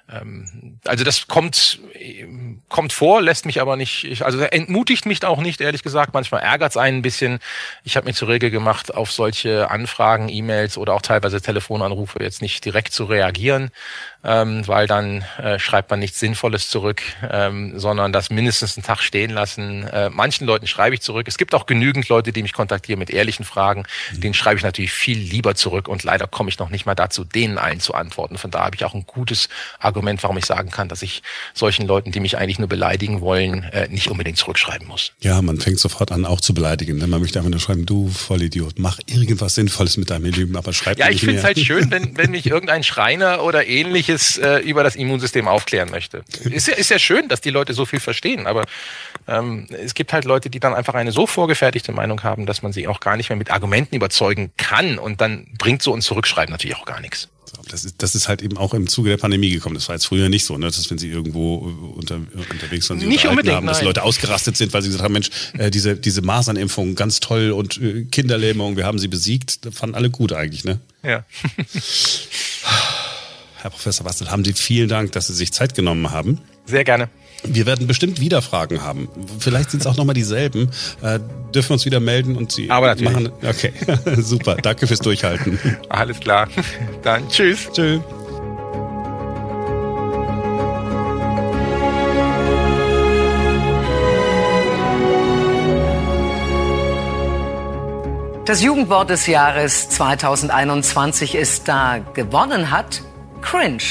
also 0.07 1.03
das 1.03 1.27
kommt, 1.27 1.79
kommt 2.69 2.93
vor, 2.93 3.21
lässt 3.21 3.47
mich 3.47 3.59
aber 3.59 3.75
nicht, 3.75 4.03
ich, 4.03 4.23
also 4.23 4.39
entmutigt 4.39 5.07
mich 5.07 5.23
auch 5.25 5.41
nicht, 5.41 5.61
ehrlich 5.61 5.81
gesagt. 5.81 6.13
Manchmal 6.13 6.41
ärgert 6.41 6.71
es 6.71 6.77
einen 6.77 6.99
ein 6.99 7.01
bisschen. 7.01 7.39
Ich 7.83 7.97
habe 7.97 8.05
mir 8.05 8.13
zur 8.13 8.27
Regel 8.27 8.51
gemacht, 8.51 8.93
auf 8.93 9.11
solche 9.11 9.71
Anfragen, 9.71 10.29
E-Mails 10.29 10.77
oder 10.77 10.93
auch 10.93 11.01
teilweise 11.01 11.41
Telefonanrufe 11.41 12.21
jetzt 12.21 12.43
nicht 12.43 12.63
direkt 12.65 12.93
zu 12.93 13.05
reagieren, 13.05 13.71
ähm, 14.23 14.67
weil 14.67 14.85
dann 14.85 15.25
äh, 15.37 15.57
schreibt 15.57 15.89
man 15.89 15.99
nichts 15.99 16.19
Sinnvolles 16.19 16.69
zurück, 16.69 17.01
ähm, 17.27 17.79
sondern 17.79 18.13
das 18.13 18.29
mindestens 18.29 18.77
einen 18.77 18.85
Tag 18.85 19.01
stehen 19.01 19.31
lassen. 19.31 19.87
Äh, 19.87 20.11
manchen 20.11 20.45
Leuten 20.45 20.67
schreibe 20.67 20.93
ich 20.93 21.01
zurück. 21.01 21.27
Es 21.27 21.39
gibt 21.39 21.55
auch 21.55 21.65
genügend 21.65 22.09
Leute, 22.09 22.31
die 22.31 22.43
mich 22.43 22.53
kontaktieren 22.53 22.99
mit 22.99 23.09
ehrlichen 23.09 23.43
Fragen. 23.43 23.85
Mhm. 24.11 24.21
Denen 24.21 24.33
schreibe 24.35 24.57
ich 24.57 24.63
natürlich 24.63 24.91
viel 24.91 25.17
lieber 25.17 25.55
zurück 25.55 25.87
und 25.87 26.03
leider 26.03 26.27
komme 26.27 26.49
ich 26.49 26.59
noch 26.59 26.69
nicht 26.69 26.85
mal 26.85 26.95
dazu, 26.95 27.23
denen 27.23 27.57
allen 27.57 27.79
zu 27.79 27.95
antworten. 27.95 28.37
Von 28.37 28.51
da 28.51 28.65
habe 28.65 28.75
ich 28.75 28.85
auch 28.85 28.93
ein 28.93 29.07
gutes 29.07 29.49
Argument 29.79 29.94
Argument, 29.95 30.21
warum 30.23 30.37
ich 30.37 30.45
sagen 30.45 30.71
kann, 30.71 30.89
dass 30.89 31.01
ich 31.01 31.23
solchen 31.53 31.87
Leuten, 31.87 32.11
die 32.11 32.19
mich 32.19 32.37
eigentlich 32.37 32.59
nur 32.59 32.67
beleidigen 32.67 33.21
wollen, 33.21 33.63
äh, 33.63 33.87
nicht 33.87 34.09
unbedingt 34.09 34.37
zurückschreiben 34.37 34.87
muss. 34.87 35.13
Ja, 35.21 35.41
man 35.41 35.57
fängt 35.57 35.79
sofort 35.79 36.11
an, 36.11 36.25
auch 36.25 36.41
zu 36.41 36.53
beleidigen. 36.53 36.97
Ne? 36.97 37.07
Man 37.07 37.21
möchte 37.21 37.39
einfach 37.39 37.49
nur 37.49 37.61
schreiben, 37.61 37.85
du 37.85 38.09
Vollidiot, 38.09 38.77
mach 38.77 38.99
irgendwas 39.05 39.55
Sinnvolles 39.55 39.95
mit 39.95 40.09
deinem 40.09 40.25
Leben, 40.25 40.57
aber 40.57 40.73
schreib 40.73 40.99
Ja, 40.99 41.09
ich 41.09 41.21
finde 41.21 41.37
es 41.37 41.43
halt 41.45 41.57
schön, 41.59 41.89
wenn, 41.91 42.17
wenn 42.17 42.31
mich 42.31 42.45
irgendein 42.45 42.83
Schreiner 42.83 43.41
oder 43.43 43.65
ähnliches 43.65 44.37
äh, 44.37 44.57
über 44.57 44.83
das 44.83 44.97
Immunsystem 44.97 45.47
aufklären 45.47 45.89
möchte. 45.91 46.23
Ist 46.43 46.67
ja, 46.67 46.73
ist 46.73 46.89
ja 46.89 46.99
schön, 46.99 47.29
dass 47.29 47.39
die 47.39 47.51
Leute 47.51 47.73
so 47.73 47.85
viel 47.85 48.01
verstehen, 48.01 48.47
aber 48.47 48.65
ähm, 49.27 49.67
es 49.69 49.93
gibt 49.93 50.11
halt 50.11 50.25
Leute, 50.25 50.49
die 50.49 50.59
dann 50.59 50.73
einfach 50.73 50.95
eine 50.95 51.13
so 51.13 51.25
vorgefertigte 51.25 51.93
Meinung 51.93 52.23
haben, 52.23 52.45
dass 52.45 52.61
man 52.61 52.73
sie 52.73 52.87
auch 52.89 52.99
gar 52.99 53.15
nicht 53.15 53.29
mehr 53.29 53.37
mit 53.37 53.49
Argumenten 53.49 53.95
überzeugen 53.95 54.51
kann 54.57 54.99
und 54.99 55.21
dann 55.21 55.47
bringt 55.57 55.81
so 55.81 55.93
ein 55.95 56.01
Zurückschreiben 56.01 56.51
natürlich 56.51 56.75
auch 56.75 56.85
gar 56.85 56.99
nichts. 56.99 57.29
Das 57.69 57.83
ist, 57.85 57.95
das 58.01 58.15
ist 58.15 58.27
halt 58.27 58.41
eben 58.41 58.57
auch 58.57 58.73
im 58.73 58.87
Zuge 58.87 59.09
der 59.09 59.17
Pandemie 59.17 59.49
gekommen. 59.49 59.75
Das 59.75 59.87
war 59.87 59.95
jetzt 59.95 60.05
früher 60.05 60.29
nicht 60.29 60.45
so, 60.45 60.57
ne? 60.57 60.67
dass 60.67 60.89
wenn 60.89 60.97
sie 60.97 61.09
irgendwo 61.09 61.55
unter, 61.95 62.19
unterwegs 62.51 62.89
waren, 62.89 62.99
sie 62.99 63.07
nicht 63.07 63.25
unbedingt, 63.25 63.55
haben, 63.55 63.67
dass 63.67 63.81
Leute 63.81 64.03
ausgerastet 64.03 64.55
sind, 64.57 64.73
weil 64.73 64.81
sie 64.81 64.89
gesagt 64.89 65.03
haben, 65.03 65.13
Mensch, 65.13 65.29
äh, 65.57 65.71
diese, 65.71 65.95
diese 65.95 66.21
Masernimpfung, 66.21 66.95
ganz 66.95 67.19
toll 67.19 67.51
und 67.51 67.81
äh, 67.81 68.05
Kinderlähmung, 68.05 68.77
wir 68.77 68.85
haben 68.85 68.99
sie 68.99 69.07
besiegt. 69.07 69.65
Das 69.65 69.73
fanden 69.75 69.95
alle 69.95 70.09
gut 70.09 70.33
eigentlich, 70.33 70.63
ne? 70.63 70.79
Ja. 71.03 71.25
Herr 73.61 73.71
Professor 73.71 74.05
Bastel, 74.05 74.29
haben 74.29 74.45
Sie 74.45 74.53
vielen 74.53 74.89
Dank, 74.89 75.11
dass 75.13 75.27
Sie 75.27 75.33
sich 75.33 75.51
Zeit 75.51 75.73
genommen 75.73 76.11
haben. 76.11 76.39
Sehr 76.65 76.83
gerne. 76.83 77.09
Wir 77.47 77.65
werden 77.65 77.87
bestimmt 77.87 78.19
wieder 78.19 78.41
Fragen 78.41 78.81
haben. 78.81 79.07
Vielleicht 79.39 79.71
sind 79.71 79.81
es 79.81 79.87
auch 79.87 79.97
nochmal 79.97 80.15
dieselben. 80.15 80.69
Äh, 81.01 81.19
dürfen 81.53 81.69
wir 81.69 81.73
uns 81.73 81.85
wieder 81.85 81.99
melden 81.99 82.35
und 82.35 82.51
Sie 82.51 82.69
Aber 82.69 82.87
natürlich. 82.87 83.13
machen. 83.13 83.31
Okay, 83.43 83.71
super. 84.21 84.55
Danke 84.55 84.87
fürs 84.87 84.99
Durchhalten. 84.99 85.59
Alles 85.89 86.19
klar. 86.19 86.47
Dann 87.03 87.27
tschüss. 87.29 87.69
Tschüss. 87.73 88.01
Das 98.45 98.61
Jugendwort 98.61 99.09
des 99.09 99.25
Jahres 99.25 99.89
2021 99.89 101.33
ist 101.33 101.67
da. 101.67 101.97
Gewonnen 102.13 102.69
hat 102.69 103.01
Cringe. 103.41 103.81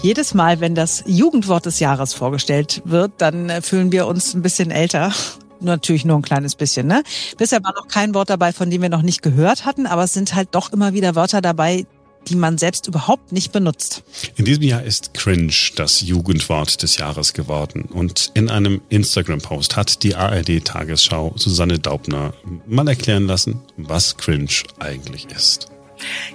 Jedes 0.00 0.32
Mal, 0.32 0.60
wenn 0.60 0.76
das 0.76 1.02
Jugendwort 1.06 1.66
des 1.66 1.80
Jahres 1.80 2.14
vorgestellt 2.14 2.82
wird, 2.84 3.12
dann 3.18 3.50
äh, 3.50 3.62
fühlen 3.62 3.90
wir 3.90 4.06
uns 4.06 4.32
ein 4.32 4.42
bisschen 4.42 4.70
älter. 4.70 5.12
Natürlich 5.60 6.04
nur 6.04 6.16
ein 6.16 6.22
kleines 6.22 6.54
bisschen, 6.54 6.86
ne? 6.86 7.02
Bisher 7.36 7.62
war 7.64 7.74
noch 7.74 7.88
kein 7.88 8.14
Wort 8.14 8.30
dabei, 8.30 8.52
von 8.52 8.70
dem 8.70 8.80
wir 8.80 8.90
noch 8.90 9.02
nicht 9.02 9.22
gehört 9.22 9.64
hatten, 9.64 9.86
aber 9.86 10.04
es 10.04 10.12
sind 10.12 10.36
halt 10.36 10.50
doch 10.52 10.72
immer 10.72 10.92
wieder 10.92 11.16
Wörter 11.16 11.40
dabei, 11.40 11.84
die 12.28 12.36
man 12.36 12.58
selbst 12.58 12.86
überhaupt 12.86 13.32
nicht 13.32 13.50
benutzt. 13.50 14.04
In 14.36 14.44
diesem 14.44 14.62
Jahr 14.62 14.84
ist 14.84 15.14
Cringe 15.14 15.52
das 15.74 16.00
Jugendwort 16.00 16.80
des 16.80 16.98
Jahres 16.98 17.32
geworden. 17.32 17.82
Und 17.92 18.30
in 18.34 18.50
einem 18.50 18.80
Instagram-Post 18.90 19.76
hat 19.76 20.04
die 20.04 20.14
ARD-Tagesschau 20.14 21.32
Susanne 21.36 21.80
Daubner 21.80 22.34
mal 22.66 22.86
erklären 22.86 23.26
lassen, 23.26 23.62
was 23.76 24.16
Cringe 24.16 24.48
eigentlich 24.78 25.26
ist. 25.26 25.68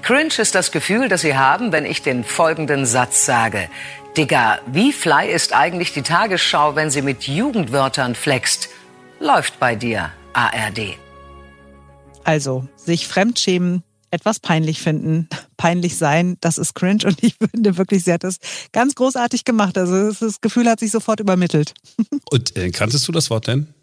Cringe 0.01 0.33
ist 0.37 0.55
das 0.55 0.71
Gefühl, 0.71 1.09
das 1.09 1.21
Sie 1.21 1.37
haben, 1.37 1.71
wenn 1.71 1.85
ich 1.85 2.01
den 2.01 2.23
folgenden 2.23 2.85
Satz 2.85 3.25
sage. 3.25 3.69
Digga, 4.17 4.59
wie 4.67 4.93
fly 4.93 5.31
ist 5.31 5.53
eigentlich 5.53 5.93
die 5.93 6.03
Tagesschau, 6.03 6.75
wenn 6.75 6.91
sie 6.91 7.01
mit 7.01 7.23
Jugendwörtern 7.23 8.13
flext? 8.13 8.69
Läuft 9.19 9.59
bei 9.59 9.75
dir, 9.75 10.11
ARD. 10.33 10.97
Also, 12.23 12.67
sich 12.75 13.07
fremdschämen, 13.07 13.83
etwas 14.11 14.39
peinlich 14.39 14.81
finden, 14.81 15.27
peinlich 15.57 15.97
sein, 15.97 16.37
das 16.41 16.59
ist 16.59 16.75
cringe 16.75 17.05
und 17.05 17.23
ich 17.23 17.35
finde 17.39 17.77
wirklich, 17.77 18.03
sie 18.03 18.13
hat 18.13 18.23
das 18.23 18.37
ganz 18.71 18.93
großartig 18.93 19.43
gemacht. 19.45 19.77
Also 19.77 20.11
das 20.11 20.39
Gefühl 20.39 20.69
hat 20.69 20.79
sich 20.79 20.91
sofort 20.91 21.19
übermittelt. 21.19 21.73
Und 22.31 22.55
äh, 22.55 22.69
kanntest 22.69 23.07
du 23.07 23.11
das 23.11 23.29
Wort 23.29 23.47
denn? 23.47 23.73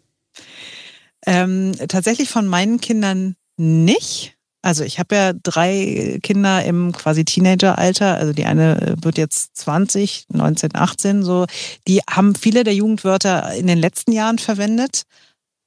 Ähm, 1.25 1.75
tatsächlich 1.89 2.29
von 2.29 2.47
meinen 2.47 2.79
Kindern 2.79 3.35
nicht. 3.57 4.37
Also 4.61 4.83
ich 4.83 4.99
habe 4.99 5.15
ja 5.15 5.33
drei 5.33 6.19
Kinder 6.21 6.63
im 6.63 6.91
quasi 6.91 7.25
Teenageralter. 7.25 8.17
Also 8.17 8.33
die 8.33 8.45
eine 8.45 8.95
wird 9.01 9.17
jetzt 9.17 9.57
20, 9.57 10.27
19, 10.29 10.75
18 10.75 11.23
so. 11.23 11.45
Die 11.87 12.01
haben 12.09 12.35
viele 12.35 12.63
der 12.63 12.75
Jugendwörter 12.75 13.53
in 13.55 13.67
den 13.67 13.79
letzten 13.79 14.11
Jahren 14.11 14.37
verwendet 14.37 15.03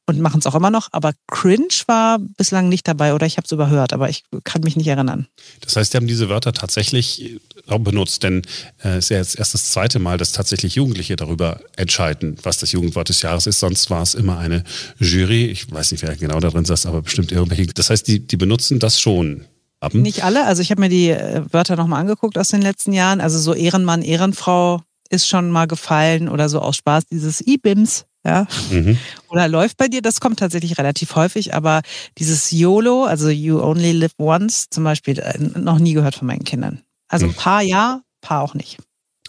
und 0.07 0.21
machen 0.21 0.39
es 0.39 0.47
auch 0.47 0.55
immer 0.55 0.71
noch. 0.71 0.89
Aber 0.93 1.13
cringe 1.29 1.69
war 1.87 2.19
bislang 2.19 2.69
nicht 2.69 2.87
dabei 2.87 3.15
oder 3.15 3.27
ich 3.27 3.37
habe 3.37 3.47
es 3.47 3.53
überhört, 3.53 3.93
aber 3.93 4.09
ich 4.09 4.25
kann 4.45 4.63
mich 4.63 4.77
nicht 4.77 4.87
erinnern. 4.87 5.27
Das 5.61 5.77
heißt, 5.77 5.93
die 5.93 5.97
haben 5.97 6.07
diese 6.07 6.29
Wörter 6.29 6.53
tatsächlich 6.53 7.41
auch 7.69 7.79
benutzt, 7.79 8.23
denn 8.23 8.43
äh, 8.83 8.97
es 8.97 9.07
ist 9.07 9.09
ja 9.11 9.17
jetzt 9.19 9.39
erst 9.39 9.55
das 9.55 9.71
zweite 9.71 9.99
Mal, 9.99 10.19
dass 10.19 10.33
tatsächlich 10.33 10.75
Jugendliche 10.75 11.17
darüber 11.17 11.61
entscheiden, 11.77 12.37
was 12.43 12.59
das 12.59 12.73
Jugendwort 12.73 13.09
des 13.09 13.23
Jahres 13.23 13.47
ist. 13.47 13.61
Sonst 13.61 13.91
war 13.91 14.03
es 14.03 14.15
immer 14.15 14.39
eine 14.39 14.65
Jury. 14.99 15.47
Ich 15.47 15.71
weiß 15.71 15.93
nicht, 15.93 16.03
wer 16.03 16.15
genau 16.17 16.41
da 16.41 16.51
drin 16.51 16.65
saß, 16.65 16.87
aber 16.87 17.03
bestimmt 17.03 17.33
irgendwelche. 17.33 17.67
Das 17.67 17.91
heißt, 17.91 18.07
die, 18.07 18.21
die 18.21 18.37
benutzen 18.37 18.79
das 18.79 19.01
schon. 19.01 19.47
Haben. 19.81 20.01
Nicht 20.01 20.25
alle. 20.25 20.47
Also 20.47 20.63
ich 20.63 20.71
habe 20.71 20.81
mir 20.81 20.89
die 20.89 21.11
äh, 21.11 21.43
Wörter 21.51 21.77
nochmal 21.77 22.01
angeguckt 22.01 22.39
aus 22.39 22.49
den 22.49 22.63
letzten 22.63 22.95
Jahren. 22.95 23.21
Also 23.21 23.39
so 23.39 23.53
Ehrenmann, 23.53 24.01
Ehrenfrau 24.01 24.81
ist 25.11 25.29
schon 25.29 25.51
mal 25.51 25.67
gefallen 25.67 26.29
oder 26.29 26.49
so 26.49 26.61
aus 26.61 26.77
Spaß 26.77 27.05
dieses 27.11 27.43
E-Bims 27.43 28.07
ja. 28.25 28.47
Mhm. 28.71 28.99
Oder 29.29 29.49
läuft 29.49 29.77
bei 29.77 29.89
dir, 29.89 30.03
das 30.03 30.21
kommt 30.21 30.39
tatsächlich 30.39 30.79
relativ 30.79 31.15
häufig, 31.15 31.55
aber 31.55 31.83
dieses 32.19 32.51
YOLO, 32.51 33.05
also 33.05 33.29
You 33.29 33.61
Only 33.61 33.93
Live 33.93 34.15
Once, 34.19 34.69
zum 34.71 34.85
Beispiel, 34.85 35.19
äh, 35.19 35.39
noch 35.39 35.79
nie 35.79 35.93
gehört 35.93 36.15
von 36.15 36.27
meinen 36.27 36.45
Kindern. 36.45 36.81
Also 37.09 37.27
ein 37.27 37.33
mhm. 37.33 37.35
paar 37.35 37.63
ja, 37.63 38.03
ein 38.03 38.21
paar 38.21 38.43
auch 38.43 38.55
nicht. 38.55 38.79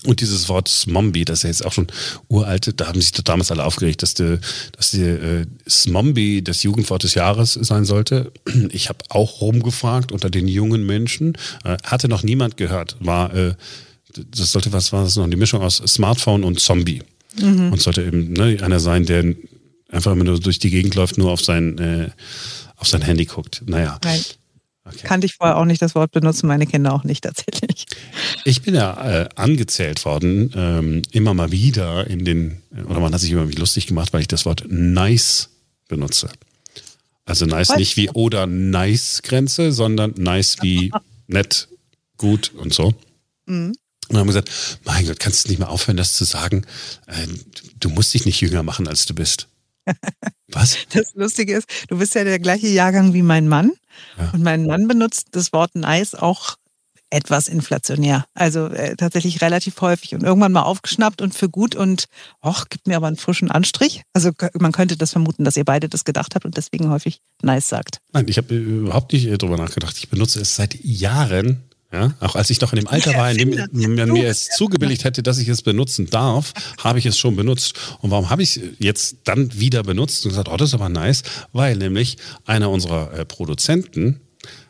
Und 0.05 0.21
dieses 0.21 0.49
Wort 0.49 0.67
Smombi, 0.67 1.25
das 1.25 1.39
ist 1.39 1.43
ja 1.43 1.49
jetzt 1.49 1.65
auch 1.65 1.73
schon 1.73 1.87
uralte, 2.27 2.73
da 2.73 2.87
haben 2.87 3.01
sich 3.01 3.11
damals 3.11 3.51
alle 3.51 3.65
aufgeregt, 3.65 4.03
dass 4.03 4.13
die, 4.13 4.39
dass 4.75 4.91
die 4.91 5.01
äh, 5.01 5.45
Smombi 5.67 6.43
das 6.43 6.63
Jugendwort 6.63 7.03
des 7.03 7.15
Jahres 7.15 7.53
sein 7.53 7.85
sollte. 7.85 8.31
Ich 8.69 8.89
habe 8.89 8.99
auch 9.09 9.41
rumgefragt 9.41 10.11
unter 10.11 10.29
den 10.29 10.47
jungen 10.47 10.85
Menschen, 10.85 11.33
äh, 11.63 11.77
hatte 11.83 12.07
noch 12.07 12.23
niemand 12.23 12.57
gehört, 12.57 12.97
war, 12.99 13.33
äh, 13.33 13.55
das 14.31 14.51
sollte, 14.51 14.71
was 14.71 14.93
war 14.93 15.03
das 15.03 15.15
noch, 15.15 15.27
die 15.27 15.35
Mischung 15.35 15.61
aus 15.61 15.77
Smartphone 15.77 16.43
und 16.43 16.59
Zombie. 16.59 17.01
Mhm. 17.39 17.71
Und 17.71 17.81
sollte 17.81 18.03
eben 18.03 18.33
ne, 18.33 18.57
einer 18.61 18.79
sein, 18.79 19.05
der 19.05 19.35
einfach 19.89 20.11
immer 20.11 20.23
nur 20.23 20.39
durch 20.39 20.59
die 20.59 20.69
Gegend 20.69 20.95
läuft, 20.95 21.17
nur 21.17 21.31
auf 21.31 21.41
sein, 21.41 21.77
äh, 21.77 22.09
auf 22.75 22.87
sein 22.87 23.01
Handy 23.01 23.25
guckt. 23.25 23.63
Naja. 23.65 23.99
Nein. 24.03 24.21
Okay. 24.87 24.99
Kannte 25.03 25.25
ich 25.25 25.33
vorher 25.33 25.57
auch 25.57 25.65
nicht 25.65 25.81
das 25.81 25.95
Wort 25.95 26.11
benutzen, 26.11 26.45
meine 26.45 26.67
Kinder 26.67 26.93
auch 26.93 27.03
nicht 27.03 27.23
tatsächlich. 27.23 27.87
Ich 28.43 28.61
bin 28.61 28.75
ja 28.75 29.23
äh, 29.23 29.29
angezählt 29.35 30.05
worden, 30.05 30.51
ähm, 30.55 31.01
immer 31.11 31.33
mal 31.33 31.51
wieder 31.51 32.05
in 32.07 32.23
den, 32.23 32.61
oder 32.87 32.99
man 32.99 33.11
hat 33.11 33.19
sich 33.19 33.31
immer 33.31 33.45
lustig 33.45 33.87
gemacht, 33.87 34.13
weil 34.13 34.21
ich 34.21 34.27
das 34.27 34.45
Wort 34.45 34.65
nice 34.69 35.49
benutze. 35.87 36.29
Also 37.25 37.47
nice 37.47 37.75
nicht 37.77 37.97
wie 37.97 38.11
oder 38.11 38.45
nice 38.45 39.23
Grenze, 39.23 39.71
sondern 39.71 40.13
nice 40.17 40.57
wie 40.61 40.91
nett, 41.27 41.67
gut 42.17 42.51
und 42.55 42.71
so. 42.71 42.93
Mhm. 43.47 43.73
Und 44.09 44.17
haben 44.17 44.27
gesagt, 44.27 44.51
mein 44.83 45.05
Gott, 45.05 45.19
kannst 45.19 45.45
du 45.45 45.49
nicht 45.49 45.59
mehr 45.59 45.69
aufhören, 45.69 45.97
das 45.97 46.13
zu 46.13 46.25
sagen? 46.25 46.65
Äh, 47.07 47.27
du 47.79 47.89
musst 47.89 48.13
dich 48.13 48.25
nicht 48.25 48.41
jünger 48.41 48.63
machen, 48.63 48.87
als 48.87 49.05
du 49.05 49.15
bist. 49.15 49.47
Was? 50.47 50.77
Das 50.91 51.13
Lustige 51.15 51.55
ist, 51.57 51.67
du 51.87 51.97
bist 51.97 52.15
ja 52.15 52.23
der 52.23 52.39
gleiche 52.39 52.67
Jahrgang 52.67 53.13
wie 53.13 53.21
mein 53.21 53.47
Mann. 53.47 53.71
Ja. 54.17 54.31
Und 54.31 54.43
mein 54.43 54.65
Mann 54.65 54.87
benutzt 54.87 55.29
das 55.31 55.53
Wort 55.53 55.75
nice 55.75 56.15
auch 56.15 56.57
etwas 57.09 57.47
inflationär. 57.47 58.25
Also 58.33 58.67
äh, 58.67 58.95
tatsächlich 58.95 59.41
relativ 59.41 59.79
häufig 59.81 60.15
und 60.15 60.23
irgendwann 60.23 60.51
mal 60.51 60.63
aufgeschnappt 60.63 61.21
und 61.21 61.33
für 61.33 61.49
gut 61.49 61.75
und 61.75 62.05
ach, 62.41 62.65
gibt 62.69 62.87
mir 62.87 62.97
aber 62.97 63.07
einen 63.07 63.15
frischen 63.15 63.51
Anstrich. 63.51 64.01
Also 64.13 64.31
man 64.59 64.71
könnte 64.71 64.97
das 64.97 65.11
vermuten, 65.11 65.43
dass 65.43 65.55
ihr 65.55 65.65
beide 65.65 65.87
das 65.87 66.03
gedacht 66.03 66.35
habt 66.35 66.45
und 66.45 66.57
deswegen 66.57 66.89
häufig 66.89 67.21
nice 67.41 67.69
sagt. 67.69 67.99
Nein, 68.11 68.25
ich 68.27 68.37
habe 68.37 68.55
überhaupt 68.55 69.13
nicht 69.13 69.27
äh, 69.27 69.37
drüber 69.37 69.57
nachgedacht. 69.57 69.97
Ich 69.97 70.09
benutze 70.09 70.41
es 70.41 70.55
seit 70.55 70.83
Jahren. 70.83 71.63
Ja, 71.95 72.13
auch 72.19 72.35
als 72.35 72.49
ich 72.49 72.59
noch 72.59 72.73
in 72.73 72.79
dem 72.79 72.87
Alter 72.89 73.13
war, 73.15 73.31
in 73.31 73.37
dem 73.37 73.95
man 73.95 74.09
mir 74.09 74.27
es 74.27 74.49
zugebilligt 74.49 75.05
hätte, 75.05 75.23
dass 75.23 75.37
ich 75.37 75.47
es 75.47 75.61
benutzen 75.61 76.09
darf, 76.09 76.51
habe 76.83 76.99
ich 76.99 77.05
es 77.05 77.17
schon 77.17 77.37
benutzt. 77.37 77.73
Und 78.01 78.11
warum 78.11 78.29
habe 78.29 78.43
ich 78.43 78.57
es 78.57 78.63
jetzt 78.79 79.17
dann 79.23 79.57
wieder 79.57 79.81
benutzt 79.83 80.25
und 80.25 80.31
gesagt, 80.31 80.49
oh, 80.49 80.57
das 80.57 80.69
ist 80.69 80.73
aber 80.73 80.89
nice? 80.89 81.23
Weil 81.53 81.77
nämlich 81.77 82.17
einer 82.45 82.69
unserer 82.69 83.13
äh, 83.13 83.23
Produzenten, 83.25 84.19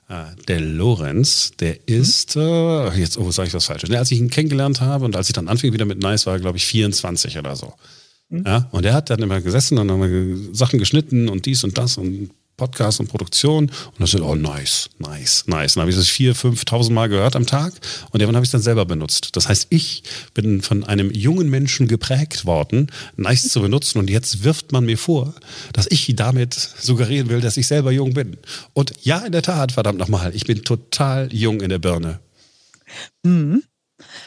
äh, 0.08 0.26
der 0.48 0.62
Lorenz, 0.62 1.54
der 1.60 1.88
ist, 1.88 2.36
äh, 2.36 2.90
jetzt, 2.96 3.18
oh, 3.18 3.32
sage 3.32 3.48
ich 3.48 3.54
das 3.54 3.66
falsch. 3.66 3.90
Als 3.90 4.12
ich 4.12 4.20
ihn 4.20 4.30
kennengelernt 4.30 4.82
habe 4.82 5.04
und 5.04 5.16
als 5.16 5.28
ich 5.28 5.34
dann 5.34 5.48
anfing 5.48 5.74
wieder 5.74 5.86
mit 5.86 6.00
Nice, 6.00 6.28
war 6.28 6.34
er, 6.34 6.40
glaube 6.40 6.58
ich, 6.58 6.68
24 6.68 7.40
oder 7.40 7.56
so. 7.56 7.74
Mhm. 8.30 8.44
Ja, 8.46 8.70
und 8.70 8.86
er 8.86 8.94
hat 8.94 9.10
dann 9.10 9.24
immer 9.24 9.42
gesessen 9.42 9.80
und 9.80 9.90
haben 9.90 10.54
Sachen 10.54 10.78
geschnitten 10.78 11.28
und 11.28 11.48
dies 11.48 11.64
und 11.64 11.76
das 11.80 11.98
und 11.98 12.30
Podcast 12.58 13.00
und 13.00 13.08
Produktion. 13.08 13.66
Und 13.66 14.00
dann 14.00 14.08
so, 14.08 14.24
oh, 14.24 14.36
nice, 14.36 14.90
nice, 15.00 15.46
nice. 15.48 15.74
Dann 15.74 15.82
habe 15.82 15.92
ich 15.92 15.98
das 15.98 16.08
vier, 16.08 16.36
fünftausend 16.36 16.96
Mal 16.96 17.10
gehört 17.10 17.36
am 17.36 17.46
Tag 17.46 17.74
und 18.12 18.20
irgendwann 18.20 18.38
habe 18.38 18.46
ich 18.46 18.50
es 18.50 18.52
dann 18.52 18.62
selber 18.62 18.86
benutzt. 18.86 19.36
Das 19.36 19.48
heißt, 19.48 19.68
ich 19.70 20.04
bin 20.34 20.62
von 20.62 20.84
einem 20.84 21.12
jungen 21.12 21.50
Menschen 21.50 21.88
geprägt 21.88 22.46
worden, 22.46 22.92
nice 23.18 23.50
zu 23.50 23.62
benutzen 23.62 24.00
und 24.00 24.10
jetzt 24.10 24.44
wirft 24.44 24.72
man 24.72 24.86
mir 24.86 24.98
vor, 24.98 25.34
dass 25.74 25.88
ich 25.90 26.14
damit 26.16 26.54
suggerieren 26.54 27.30
will, 27.30 27.42
dass 27.42 27.58
ich 27.58 27.68
selber 27.68 27.92
jung 27.92 28.14
bin. 28.14 28.38
Und 28.74 28.94
ja, 29.02 29.20
in 29.20 29.32
der 29.32 29.42
Tat, 29.42 29.72
verdammt 29.72 30.00
nochmal, 30.00 30.34
ich 30.36 30.46
bin 30.46 30.64
total 30.64 31.34
jung 31.34 31.62
in 31.62 31.70
der 31.70 31.80
Birne. 31.80 32.20
Mhm. 33.24 33.64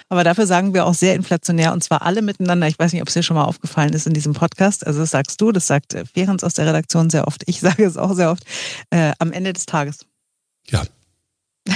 Aber 0.08 0.24
dafür 0.24 0.46
sagen 0.46 0.72
wir 0.72 0.86
auch 0.86 0.94
sehr 0.94 1.14
inflationär 1.14 1.72
und 1.72 1.84
zwar 1.84 2.02
alle 2.02 2.22
miteinander. 2.22 2.66
Ich 2.66 2.78
weiß 2.78 2.92
nicht, 2.92 3.02
ob 3.02 3.08
es 3.08 3.14
dir 3.14 3.22
schon 3.22 3.36
mal 3.36 3.44
aufgefallen 3.44 3.92
ist 3.92 4.06
in 4.06 4.14
diesem 4.14 4.32
Podcast. 4.32 4.86
Also 4.86 5.00
das 5.00 5.10
sagst 5.10 5.40
du, 5.40 5.52
das 5.52 5.66
sagt 5.66 5.94
äh, 5.94 6.04
Ferenc 6.06 6.42
aus 6.42 6.54
der 6.54 6.66
Redaktion 6.66 7.10
sehr 7.10 7.26
oft. 7.26 7.42
Ich 7.46 7.60
sage 7.60 7.84
es 7.84 7.96
auch 7.96 8.14
sehr 8.14 8.30
oft. 8.30 8.44
Äh, 8.90 9.12
am 9.18 9.32
Ende 9.32 9.52
des 9.52 9.66
Tages. 9.66 10.06
Ja. 10.68 10.84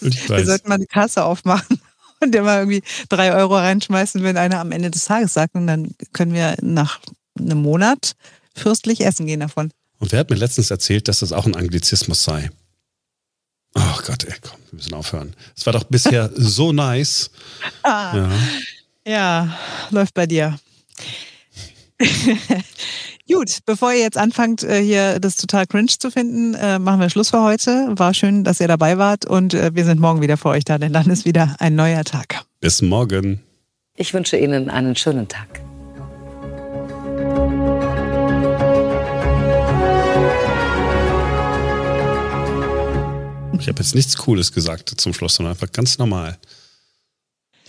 ist, 0.00 0.28
wir 0.28 0.46
sollten 0.46 0.68
mal 0.68 0.78
die 0.78 0.86
Kasse 0.86 1.24
aufmachen 1.24 1.80
und 2.20 2.34
immer 2.34 2.58
irgendwie 2.58 2.82
drei 3.08 3.34
Euro 3.34 3.56
reinschmeißen, 3.56 4.22
wenn 4.22 4.36
einer 4.36 4.60
am 4.60 4.70
Ende 4.70 4.90
des 4.90 5.06
Tages 5.06 5.34
sagt. 5.34 5.56
Und 5.56 5.66
dann 5.66 5.94
können 6.12 6.34
wir 6.34 6.56
nach 6.62 7.00
einem 7.38 7.62
Monat 7.62 8.12
fürstlich 8.54 9.04
essen 9.04 9.26
gehen 9.26 9.40
davon. 9.40 9.72
Und 9.98 10.12
wer 10.12 10.20
hat 10.20 10.30
mir 10.30 10.36
letztens 10.36 10.70
erzählt, 10.70 11.08
dass 11.08 11.18
das 11.20 11.32
auch 11.32 11.46
ein 11.46 11.56
Anglizismus 11.56 12.22
sei? 12.22 12.50
Ach 13.78 14.02
Gott, 14.04 14.24
ey, 14.24 14.34
komm, 14.40 14.58
wir 14.70 14.76
müssen 14.76 14.94
aufhören. 14.94 15.34
Es 15.56 15.66
war 15.66 15.72
doch 15.72 15.84
bisher 15.84 16.30
so 16.36 16.72
nice. 16.72 17.30
Ah, 17.82 18.16
ja. 18.16 18.30
ja, 19.06 19.58
läuft 19.90 20.14
bei 20.14 20.26
dir. 20.26 20.58
Gut, 23.28 23.58
bevor 23.66 23.92
ihr 23.92 24.00
jetzt 24.00 24.18
anfangt, 24.18 24.62
äh, 24.62 24.80
hier 24.82 25.18
das 25.18 25.36
total 25.36 25.66
cringe 25.66 25.88
zu 25.98 26.10
finden, 26.10 26.54
äh, 26.54 26.78
machen 26.78 27.00
wir 27.00 27.10
Schluss 27.10 27.30
für 27.30 27.42
heute. 27.42 27.88
War 27.90 28.14
schön, 28.14 28.44
dass 28.44 28.60
ihr 28.60 28.68
dabei 28.68 28.98
wart 28.98 29.26
und 29.26 29.52
äh, 29.52 29.74
wir 29.74 29.84
sind 29.84 30.00
morgen 30.00 30.20
wieder 30.20 30.36
für 30.36 30.50
euch 30.50 30.64
da, 30.64 30.78
denn 30.78 30.92
dann 30.92 31.10
ist 31.10 31.24
wieder 31.24 31.56
ein 31.58 31.74
neuer 31.74 32.04
Tag. 32.04 32.44
Bis 32.60 32.82
morgen. 32.82 33.42
Ich 33.96 34.14
wünsche 34.14 34.36
Ihnen 34.36 34.70
einen 34.70 34.94
schönen 34.94 35.26
Tag. 35.26 35.65
Ich 43.60 43.68
habe 43.68 43.82
jetzt 43.82 43.94
nichts 43.94 44.16
Cooles 44.16 44.52
gesagt 44.52 45.00
zum 45.00 45.12
Schluss, 45.12 45.36
sondern 45.36 45.52
einfach 45.54 45.70
ganz 45.72 45.98
normal. 45.98 46.38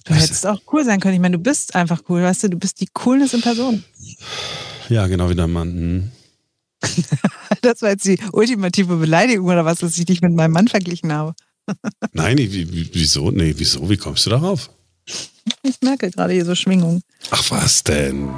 Du 0.06 0.14
hättest 0.14 0.46
auch 0.48 0.62
cool 0.72 0.86
sein 0.86 1.00
können. 1.00 1.16
Ich 1.16 1.20
meine, 1.20 1.38
du 1.38 1.44
bist 1.44 1.76
einfach 1.76 2.02
cool, 2.08 2.24
weißt 2.24 2.44
du, 2.44 2.50
du 2.52 2.58
bist 2.58 2.80
die 2.80 2.88
Coolness 2.94 3.34
in 3.34 3.42
Person. 3.42 3.84
Ja, 4.90 5.08
genau 5.08 5.30
wie 5.30 5.36
der 5.36 5.48
Mann. 5.48 5.70
Hm. 5.70 6.12
das 7.62 7.82
war 7.82 7.90
jetzt 7.90 8.06
die 8.06 8.20
ultimative 8.32 8.96
Beleidigung 8.96 9.48
oder 9.48 9.66
was, 9.66 9.80
dass 9.80 9.98
ich 9.98 10.06
dich 10.06 10.22
mit 10.22 10.34
meinem 10.34 10.52
Mann 10.52 10.68
verglichen 10.68 11.12
habe. 11.12 11.34
Nein, 12.14 12.38
wieso? 12.38 13.32
Nee, 13.32 13.54
wieso? 13.58 13.90
Wie 13.90 13.98
kommst 13.98 14.26
du 14.26 14.30
darauf? 14.30 14.70
Ich 15.64 15.82
merke 15.82 16.10
gerade 16.12 16.34
hier 16.34 16.46
so 16.46 16.56
Schwingungen. 16.56 17.02
Ach, 17.32 17.44
was 17.52 17.84
denn? 17.84 18.30